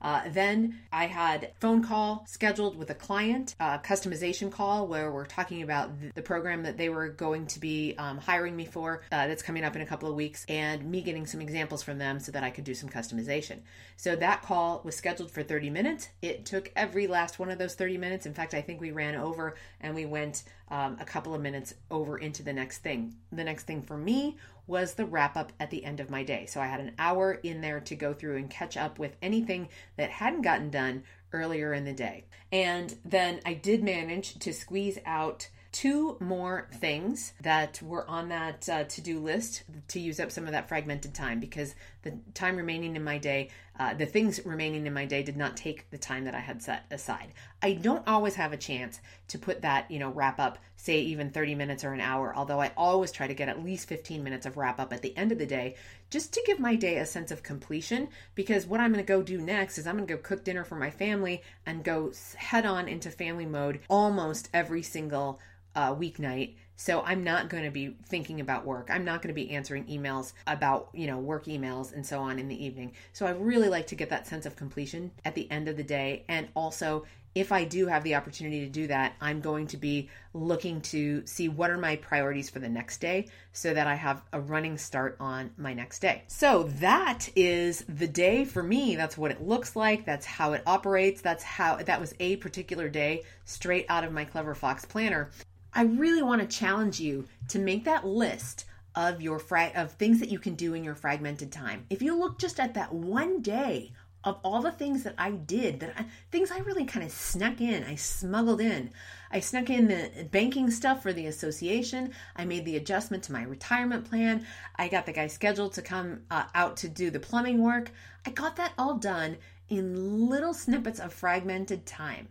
Uh, 0.00 0.22
then 0.28 0.78
I 0.92 1.06
had 1.06 1.52
phone 1.60 1.82
call 1.82 2.24
scheduled 2.26 2.76
with 2.76 2.90
a 2.90 2.94
client, 2.94 3.54
a 3.60 3.78
customization 3.78 4.50
call 4.50 4.86
where 4.86 5.10
we're 5.10 5.26
talking 5.26 5.62
about 5.62 5.90
the 6.14 6.22
program 6.22 6.62
that 6.62 6.76
they 6.76 6.88
were 6.88 7.08
going 7.08 7.46
to 7.48 7.60
be 7.60 7.94
um, 7.98 8.18
hiring 8.18 8.54
me 8.56 8.64
for 8.64 9.02
uh, 9.12 9.26
that's 9.26 9.42
coming 9.42 9.64
up 9.64 9.74
in 9.76 9.82
a 9.82 9.86
couple 9.86 10.08
of 10.08 10.14
weeks, 10.14 10.44
and 10.48 10.84
me 10.84 11.02
getting 11.02 11.26
some 11.26 11.40
examples 11.40 11.82
from 11.82 11.98
them 11.98 12.20
so 12.20 12.32
that 12.32 12.44
I 12.44 12.50
could 12.50 12.64
do 12.64 12.74
some 12.74 12.88
customization. 12.88 13.58
So 13.96 14.14
that 14.16 14.42
call 14.42 14.80
was 14.84 14.96
scheduled 14.96 15.30
for 15.30 15.42
30 15.42 15.70
minutes. 15.70 16.08
It 16.22 16.44
took 16.44 16.70
every 16.76 17.06
last 17.06 17.38
one 17.38 17.50
of 17.50 17.58
those 17.58 17.74
30 17.74 17.98
minutes. 17.98 18.26
In 18.26 18.34
fact, 18.34 18.54
I 18.54 18.60
think 18.60 18.80
we 18.80 18.92
ran 18.92 19.16
over 19.16 19.56
and 19.80 19.94
we 19.94 20.06
went 20.06 20.44
um, 20.70 20.96
a 21.00 21.04
couple 21.04 21.34
of 21.34 21.40
minutes 21.40 21.74
over 21.90 22.18
into 22.18 22.42
the 22.42 22.52
next 22.52 22.78
thing. 22.78 23.14
The 23.32 23.44
next 23.44 23.64
thing 23.64 23.82
for 23.82 23.96
me 23.96 24.36
was 24.66 24.94
the 24.94 25.06
wrap 25.06 25.36
up 25.36 25.52
at 25.58 25.70
the 25.70 25.84
end 25.84 25.98
of 25.98 26.10
my 26.10 26.22
day. 26.22 26.46
So 26.46 26.60
I 26.60 26.66
had 26.66 26.80
an 26.80 26.92
hour 26.98 27.32
in 27.32 27.60
there 27.60 27.80
to 27.80 27.96
go 27.96 28.12
through 28.12 28.36
and 28.36 28.50
catch 28.50 28.76
up 28.76 28.98
with 28.98 29.16
anything 29.22 29.68
that 29.96 30.10
hadn't 30.10 30.42
gotten 30.42 30.70
done 30.70 31.04
earlier 31.32 31.72
in 31.72 31.84
the 31.84 31.92
day. 31.92 32.24
And 32.52 32.94
then 33.04 33.40
I 33.46 33.54
did 33.54 33.82
manage 33.82 34.38
to 34.40 34.52
squeeze 34.52 34.98
out 35.06 35.48
two 35.70 36.16
more 36.20 36.66
things 36.74 37.34
that 37.42 37.80
were 37.82 38.08
on 38.08 38.28
that 38.30 38.68
uh, 38.68 38.84
to 38.84 39.00
do 39.00 39.20
list 39.20 39.64
to 39.88 40.00
use 40.00 40.18
up 40.18 40.32
some 40.32 40.44
of 40.44 40.52
that 40.52 40.68
fragmented 40.68 41.14
time 41.14 41.40
because 41.40 41.74
the 42.02 42.14
time 42.32 42.56
remaining 42.56 42.96
in 42.96 43.04
my 43.04 43.18
day, 43.18 43.50
uh, 43.78 43.92
the 43.92 44.06
things 44.06 44.40
remaining 44.44 44.86
in 44.86 44.94
my 44.94 45.04
day 45.04 45.22
did 45.22 45.36
not 45.36 45.56
take 45.56 45.88
the 45.90 45.98
time 45.98 46.24
that 46.24 46.34
I 46.34 46.40
had 46.40 46.62
set 46.62 46.84
aside. 46.90 47.32
I 47.62 47.72
don't 47.72 48.06
always 48.08 48.34
have 48.36 48.52
a 48.52 48.56
chance 48.56 49.00
to 49.28 49.38
put 49.38 49.62
that, 49.62 49.90
you 49.90 49.98
know, 49.98 50.10
wrap 50.10 50.40
up, 50.40 50.58
say 50.76 51.00
even 51.00 51.30
30 51.30 51.54
minutes 51.54 51.84
or 51.84 51.92
an 51.92 52.00
hour, 52.00 52.34
although 52.34 52.60
I 52.60 52.72
always 52.76 53.12
try 53.12 53.26
to 53.26 53.34
get 53.34 53.48
at 53.48 53.62
least 53.62 53.88
15 53.88 54.24
minutes 54.24 54.46
of 54.46 54.56
wrap 54.56 54.80
up 54.80 54.92
at 54.92 55.02
the 55.02 55.16
end 55.16 55.32
of 55.32 55.38
the 55.38 55.46
day 55.46 55.76
just 56.10 56.32
to 56.32 56.42
give 56.46 56.58
my 56.58 56.74
day 56.74 56.98
a 56.98 57.06
sense 57.06 57.30
of 57.30 57.42
completion 57.42 58.08
because 58.34 58.66
what 58.66 58.80
I'm 58.80 58.92
going 58.92 59.04
to 59.04 59.08
go 59.08 59.22
do 59.22 59.38
next 59.38 59.78
is 59.78 59.86
I'm 59.86 59.96
going 59.96 60.06
to 60.08 60.14
go 60.14 60.20
cook 60.20 60.44
dinner 60.44 60.64
for 60.64 60.76
my 60.76 60.90
family 60.90 61.42
and 61.66 61.84
go 61.84 62.12
head 62.36 62.66
on 62.66 62.88
into 62.88 63.10
family 63.10 63.46
mode 63.46 63.80
almost 63.88 64.48
every 64.54 64.82
single 64.82 65.40
uh, 65.74 65.94
weeknight. 65.94 66.54
So 66.74 67.02
I'm 67.02 67.24
not 67.24 67.48
going 67.48 67.64
to 67.64 67.70
be 67.70 67.96
thinking 68.06 68.40
about 68.40 68.64
work. 68.64 68.88
I'm 68.88 69.04
not 69.04 69.20
going 69.20 69.34
to 69.34 69.40
be 69.40 69.50
answering 69.50 69.84
emails 69.86 70.32
about, 70.46 70.88
you 70.92 71.08
know, 71.08 71.18
work 71.18 71.46
emails 71.46 71.92
and 71.92 72.06
so 72.06 72.20
on 72.20 72.38
in 72.38 72.48
the 72.48 72.64
evening. 72.64 72.92
So 73.12 73.26
I 73.26 73.30
really 73.30 73.68
like 73.68 73.88
to 73.88 73.96
get 73.96 74.10
that 74.10 74.28
sense 74.28 74.46
of 74.46 74.54
completion 74.54 75.10
at 75.24 75.34
the 75.34 75.50
end 75.50 75.66
of 75.66 75.76
the 75.76 75.82
day. 75.82 76.24
And 76.28 76.48
also, 76.54 77.04
if 77.34 77.52
I 77.52 77.64
do 77.64 77.86
have 77.86 78.04
the 78.04 78.14
opportunity 78.14 78.60
to 78.60 78.68
do 78.68 78.86
that, 78.88 79.14
I'm 79.20 79.40
going 79.40 79.66
to 79.68 79.76
be 79.76 80.08
looking 80.34 80.80
to 80.82 81.24
see 81.26 81.48
what 81.48 81.70
are 81.70 81.78
my 81.78 81.96
priorities 81.96 82.50
for 82.50 82.58
the 82.58 82.68
next 82.68 82.98
day 82.98 83.28
so 83.52 83.74
that 83.74 83.86
I 83.86 83.94
have 83.94 84.22
a 84.32 84.40
running 84.40 84.78
start 84.78 85.16
on 85.20 85.50
my 85.56 85.72
next 85.74 86.00
day. 86.00 86.22
So 86.26 86.64
that 86.80 87.28
is 87.36 87.84
the 87.88 88.08
day 88.08 88.44
for 88.44 88.62
me. 88.62 88.96
That's 88.96 89.18
what 89.18 89.30
it 89.30 89.42
looks 89.42 89.76
like. 89.76 90.04
That's 90.04 90.26
how 90.26 90.52
it 90.52 90.62
operates. 90.66 91.20
That's 91.20 91.44
how 91.44 91.76
that 91.76 92.00
was 92.00 92.14
a 92.20 92.36
particular 92.36 92.88
day 92.88 93.22
straight 93.44 93.86
out 93.88 94.04
of 94.04 94.12
my 94.12 94.24
Clever 94.24 94.54
Fox 94.54 94.84
planner. 94.84 95.30
I 95.72 95.82
really 95.82 96.22
want 96.22 96.40
to 96.40 96.56
challenge 96.56 96.98
you 96.98 97.26
to 97.48 97.58
make 97.58 97.84
that 97.84 98.06
list 98.06 98.64
of 98.94 99.22
your 99.22 99.38
fra- 99.38 99.72
of 99.76 99.92
things 99.92 100.18
that 100.18 100.30
you 100.30 100.38
can 100.38 100.54
do 100.54 100.74
in 100.74 100.82
your 100.82 100.94
fragmented 100.94 101.52
time. 101.52 101.86
If 101.88 102.02
you 102.02 102.18
look 102.18 102.38
just 102.38 102.58
at 102.58 102.74
that 102.74 102.92
one 102.92 103.42
day 103.42 103.92
of 104.24 104.38
all 104.42 104.60
the 104.60 104.72
things 104.72 105.04
that 105.04 105.14
I 105.16 105.30
did, 105.30 105.80
that 105.80 105.94
I, 105.96 106.06
things 106.30 106.50
I 106.50 106.58
really 106.58 106.84
kind 106.84 107.04
of 107.04 107.12
snuck 107.12 107.60
in, 107.60 107.84
I 107.84 107.94
smuggled 107.94 108.60
in. 108.60 108.90
I 109.30 109.40
snuck 109.40 109.70
in 109.70 109.88
the 109.88 110.28
banking 110.30 110.70
stuff 110.70 111.02
for 111.02 111.12
the 111.12 111.26
association. 111.26 112.12
I 112.34 112.44
made 112.44 112.64
the 112.64 112.76
adjustment 112.76 113.22
to 113.24 113.32
my 113.32 113.42
retirement 113.42 114.08
plan. 114.08 114.44
I 114.76 114.88
got 114.88 115.06
the 115.06 115.12
guy 115.12 115.28
scheduled 115.28 115.74
to 115.74 115.82
come 115.82 116.22
uh, 116.30 116.44
out 116.54 116.76
to 116.78 116.88
do 116.88 117.10
the 117.10 117.20
plumbing 117.20 117.62
work. 117.62 117.90
I 118.26 118.30
got 118.30 118.56
that 118.56 118.72
all 118.76 118.94
done 118.94 119.36
in 119.68 120.28
little 120.28 120.54
snippets 120.54 120.98
of 120.98 121.12
fragmented 121.12 121.86
time. 121.86 122.28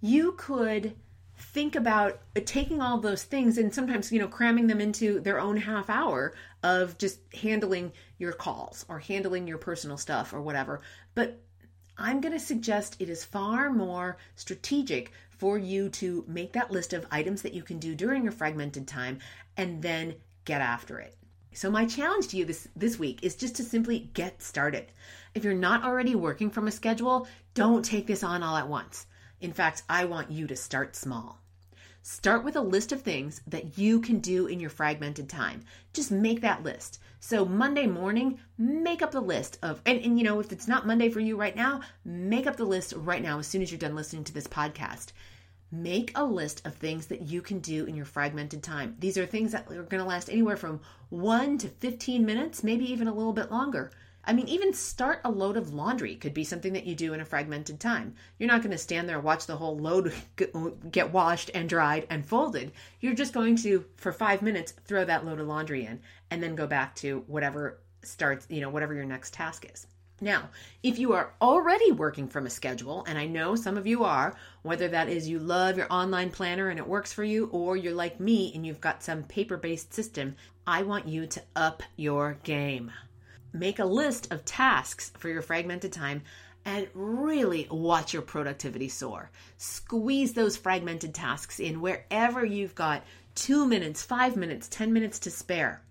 You 0.00 0.32
could 0.32 0.94
think 1.36 1.74
about 1.74 2.20
taking 2.44 2.80
all 2.80 2.98
those 2.98 3.24
things 3.24 3.58
and 3.58 3.74
sometimes 3.74 4.12
you 4.12 4.20
know 4.20 4.28
cramming 4.28 4.68
them 4.68 4.80
into 4.80 5.20
their 5.20 5.40
own 5.40 5.56
half 5.56 5.90
hour 5.90 6.32
of 6.62 6.96
just 6.98 7.18
handling 7.34 7.92
your 8.18 8.32
calls 8.32 8.84
or 8.88 8.98
handling 8.98 9.46
your 9.46 9.58
personal 9.58 9.96
stuff 9.96 10.32
or 10.32 10.40
whatever 10.40 10.80
but 11.14 11.40
i'm 11.98 12.20
going 12.20 12.32
to 12.32 12.40
suggest 12.40 12.96
it 12.98 13.08
is 13.08 13.24
far 13.24 13.70
more 13.70 14.16
strategic 14.36 15.12
for 15.30 15.58
you 15.58 15.88
to 15.88 16.24
make 16.28 16.52
that 16.52 16.70
list 16.70 16.92
of 16.92 17.06
items 17.10 17.42
that 17.42 17.54
you 17.54 17.62
can 17.62 17.78
do 17.78 17.94
during 17.94 18.22
your 18.22 18.32
fragmented 18.32 18.86
time 18.86 19.18
and 19.56 19.82
then 19.82 20.14
get 20.44 20.60
after 20.60 20.98
it 20.98 21.16
so 21.52 21.70
my 21.70 21.86
challenge 21.86 22.28
to 22.28 22.36
you 22.36 22.44
this 22.44 22.68
this 22.74 22.98
week 22.98 23.20
is 23.22 23.36
just 23.36 23.56
to 23.56 23.62
simply 23.62 24.10
get 24.14 24.42
started 24.42 24.86
if 25.34 25.44
you're 25.44 25.54
not 25.54 25.84
already 25.84 26.14
working 26.14 26.50
from 26.50 26.66
a 26.68 26.72
schedule 26.72 27.26
don't 27.54 27.84
take 27.84 28.06
this 28.06 28.22
on 28.22 28.42
all 28.42 28.56
at 28.56 28.68
once 28.68 29.06
in 29.44 29.52
fact, 29.52 29.82
I 29.90 30.06
want 30.06 30.30
you 30.30 30.46
to 30.46 30.56
start 30.56 30.96
small. 30.96 31.38
Start 32.00 32.44
with 32.44 32.56
a 32.56 32.62
list 32.62 32.92
of 32.92 33.02
things 33.02 33.42
that 33.46 33.76
you 33.76 34.00
can 34.00 34.20
do 34.20 34.46
in 34.46 34.58
your 34.58 34.70
fragmented 34.70 35.28
time. 35.28 35.64
Just 35.92 36.10
make 36.10 36.40
that 36.40 36.62
list. 36.62 36.98
So, 37.26 37.46
Monday 37.46 37.86
morning, 37.86 38.38
make 38.58 39.00
up 39.00 39.10
the 39.10 39.20
list 39.22 39.58
of, 39.62 39.80
and, 39.86 39.98
and, 39.98 40.18
you 40.18 40.24
know, 40.24 40.40
if 40.40 40.52
it's 40.52 40.68
not 40.68 40.86
Monday 40.86 41.08
for 41.08 41.20
you 41.20 41.38
right 41.38 41.56
now, 41.56 41.80
make 42.04 42.46
up 42.46 42.56
the 42.58 42.66
list 42.66 42.92
right 42.94 43.22
now 43.22 43.38
as 43.38 43.46
soon 43.46 43.62
as 43.62 43.70
you're 43.70 43.78
done 43.78 43.94
listening 43.94 44.24
to 44.24 44.34
this 44.34 44.46
podcast. 44.46 45.12
Make 45.72 46.12
a 46.16 46.22
list 46.22 46.66
of 46.66 46.74
things 46.74 47.06
that 47.06 47.22
you 47.22 47.40
can 47.40 47.60
do 47.60 47.86
in 47.86 47.94
your 47.94 48.04
fragmented 48.04 48.62
time. 48.62 48.96
These 48.98 49.16
are 49.16 49.24
things 49.24 49.52
that 49.52 49.70
are 49.70 49.84
going 49.84 50.02
to 50.02 50.04
last 50.04 50.28
anywhere 50.28 50.58
from 50.58 50.82
one 51.08 51.56
to 51.56 51.68
15 51.68 52.26
minutes, 52.26 52.62
maybe 52.62 52.92
even 52.92 53.08
a 53.08 53.14
little 53.14 53.32
bit 53.32 53.50
longer. 53.50 53.90
I 54.26 54.32
mean, 54.32 54.48
even 54.48 54.72
start 54.72 55.20
a 55.24 55.30
load 55.30 55.56
of 55.56 55.74
laundry 55.74 56.16
could 56.16 56.32
be 56.32 56.44
something 56.44 56.72
that 56.72 56.86
you 56.86 56.94
do 56.94 57.12
in 57.12 57.20
a 57.20 57.24
fragmented 57.24 57.78
time. 57.78 58.14
You're 58.38 58.48
not 58.48 58.62
going 58.62 58.70
to 58.70 58.78
stand 58.78 59.08
there 59.08 59.16
and 59.16 59.24
watch 59.24 59.46
the 59.46 59.56
whole 59.56 59.78
load 59.78 60.14
get 60.90 61.12
washed 61.12 61.50
and 61.54 61.68
dried 61.68 62.06
and 62.08 62.24
folded. 62.24 62.72
You're 63.00 63.14
just 63.14 63.34
going 63.34 63.56
to, 63.56 63.84
for 63.96 64.12
five 64.12 64.40
minutes, 64.40 64.72
throw 64.86 65.04
that 65.04 65.26
load 65.26 65.40
of 65.40 65.46
laundry 65.46 65.84
in 65.84 66.00
and 66.30 66.42
then 66.42 66.54
go 66.54 66.66
back 66.66 66.94
to 66.96 67.24
whatever 67.26 67.80
starts, 68.02 68.46
you 68.48 68.60
know, 68.60 68.70
whatever 68.70 68.94
your 68.94 69.04
next 69.04 69.34
task 69.34 69.66
is. 69.72 69.86
Now, 70.20 70.48
if 70.82 70.98
you 70.98 71.12
are 71.12 71.34
already 71.42 71.92
working 71.92 72.28
from 72.28 72.46
a 72.46 72.50
schedule, 72.50 73.04
and 73.06 73.18
I 73.18 73.26
know 73.26 73.56
some 73.56 73.76
of 73.76 73.86
you 73.86 74.04
are, 74.04 74.34
whether 74.62 74.88
that 74.88 75.08
is 75.08 75.28
you 75.28 75.38
love 75.38 75.76
your 75.76 75.92
online 75.92 76.30
planner 76.30 76.70
and 76.70 76.78
it 76.78 76.86
works 76.86 77.12
for 77.12 77.24
you, 77.24 77.46
or 77.46 77.76
you're 77.76 77.92
like 77.92 78.20
me 78.20 78.52
and 78.54 78.64
you've 78.64 78.80
got 78.80 79.02
some 79.02 79.24
paper 79.24 79.56
based 79.56 79.92
system, 79.92 80.36
I 80.66 80.82
want 80.82 81.08
you 81.08 81.26
to 81.26 81.42
up 81.56 81.82
your 81.96 82.38
game 82.44 82.90
make 83.54 83.78
a 83.78 83.84
list 83.84 84.30
of 84.32 84.44
tasks 84.44 85.12
for 85.16 85.28
your 85.28 85.40
fragmented 85.42 85.92
time 85.92 86.22
and 86.64 86.88
really 86.94 87.66
watch 87.70 88.12
your 88.12 88.22
productivity 88.22 88.88
soar. 88.88 89.30
Squeeze 89.56 90.32
those 90.32 90.56
fragmented 90.56 91.14
tasks 91.14 91.60
in 91.60 91.80
wherever 91.80 92.44
you've 92.44 92.74
got 92.74 93.04
two 93.34 93.66
minutes, 93.66 94.02
five 94.02 94.36
minutes, 94.36 94.68
10 94.68 94.92
minutes 94.92 95.18
to 95.20 95.30
spare. 95.30 95.82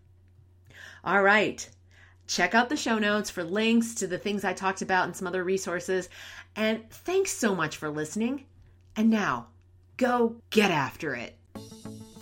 All 1.04 1.22
right. 1.22 1.68
Check 2.26 2.56
out 2.56 2.70
the 2.70 2.78
show 2.78 2.98
notes 2.98 3.30
for 3.30 3.44
links 3.44 3.96
to 3.96 4.08
the 4.08 4.18
things 4.18 4.44
I 4.44 4.54
talked 4.54 4.82
about 4.82 5.06
and 5.06 5.16
some 5.16 5.28
other 5.28 5.44
resources. 5.44 6.10
And 6.56 6.90
thanks 6.90 7.32
so 7.32 7.54
much 7.54 7.78
for 7.78 7.90
listening. 7.90 8.46
And 8.96 9.10
now, 9.10 9.48
go 9.98 10.38
get 10.50 10.72
after 10.72 11.16
it. 11.16 11.36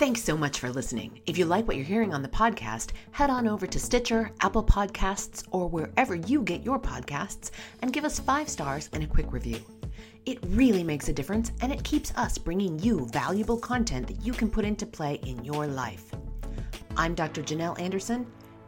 Thanks 0.01 0.23
so 0.23 0.35
much 0.35 0.57
for 0.57 0.71
listening. 0.71 1.21
If 1.27 1.37
you 1.37 1.45
like 1.45 1.67
what 1.67 1.75
you're 1.75 1.85
hearing 1.85 2.11
on 2.11 2.23
the 2.23 2.27
podcast, 2.27 2.89
head 3.11 3.29
on 3.29 3.47
over 3.47 3.67
to 3.67 3.79
Stitcher, 3.79 4.31
Apple 4.41 4.63
Podcasts, 4.63 5.43
or 5.51 5.67
wherever 5.67 6.15
you 6.15 6.41
get 6.41 6.63
your 6.63 6.79
podcasts 6.79 7.51
and 7.83 7.93
give 7.93 8.03
us 8.03 8.17
five 8.17 8.49
stars 8.49 8.89
and 8.93 9.03
a 9.03 9.05
quick 9.05 9.31
review. 9.31 9.59
It 10.25 10.39
really 10.47 10.83
makes 10.83 11.07
a 11.09 11.13
difference 11.13 11.51
and 11.61 11.71
it 11.71 11.83
keeps 11.83 12.11
us 12.15 12.39
bringing 12.39 12.79
you 12.79 13.05
valuable 13.13 13.57
content 13.57 14.07
that 14.07 14.25
you 14.25 14.33
can 14.33 14.49
put 14.49 14.65
into 14.65 14.87
play 14.87 15.19
in 15.23 15.45
your 15.45 15.67
life. 15.67 16.11
I'm 16.97 17.13
Dr. 17.13 17.43
Janel 17.43 17.79
Anderson, 17.79 18.25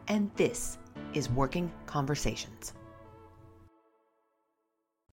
and 0.10 0.30
this 0.36 0.78
is 1.16 1.32
Working 1.32 1.72
Conversations. 1.88 2.74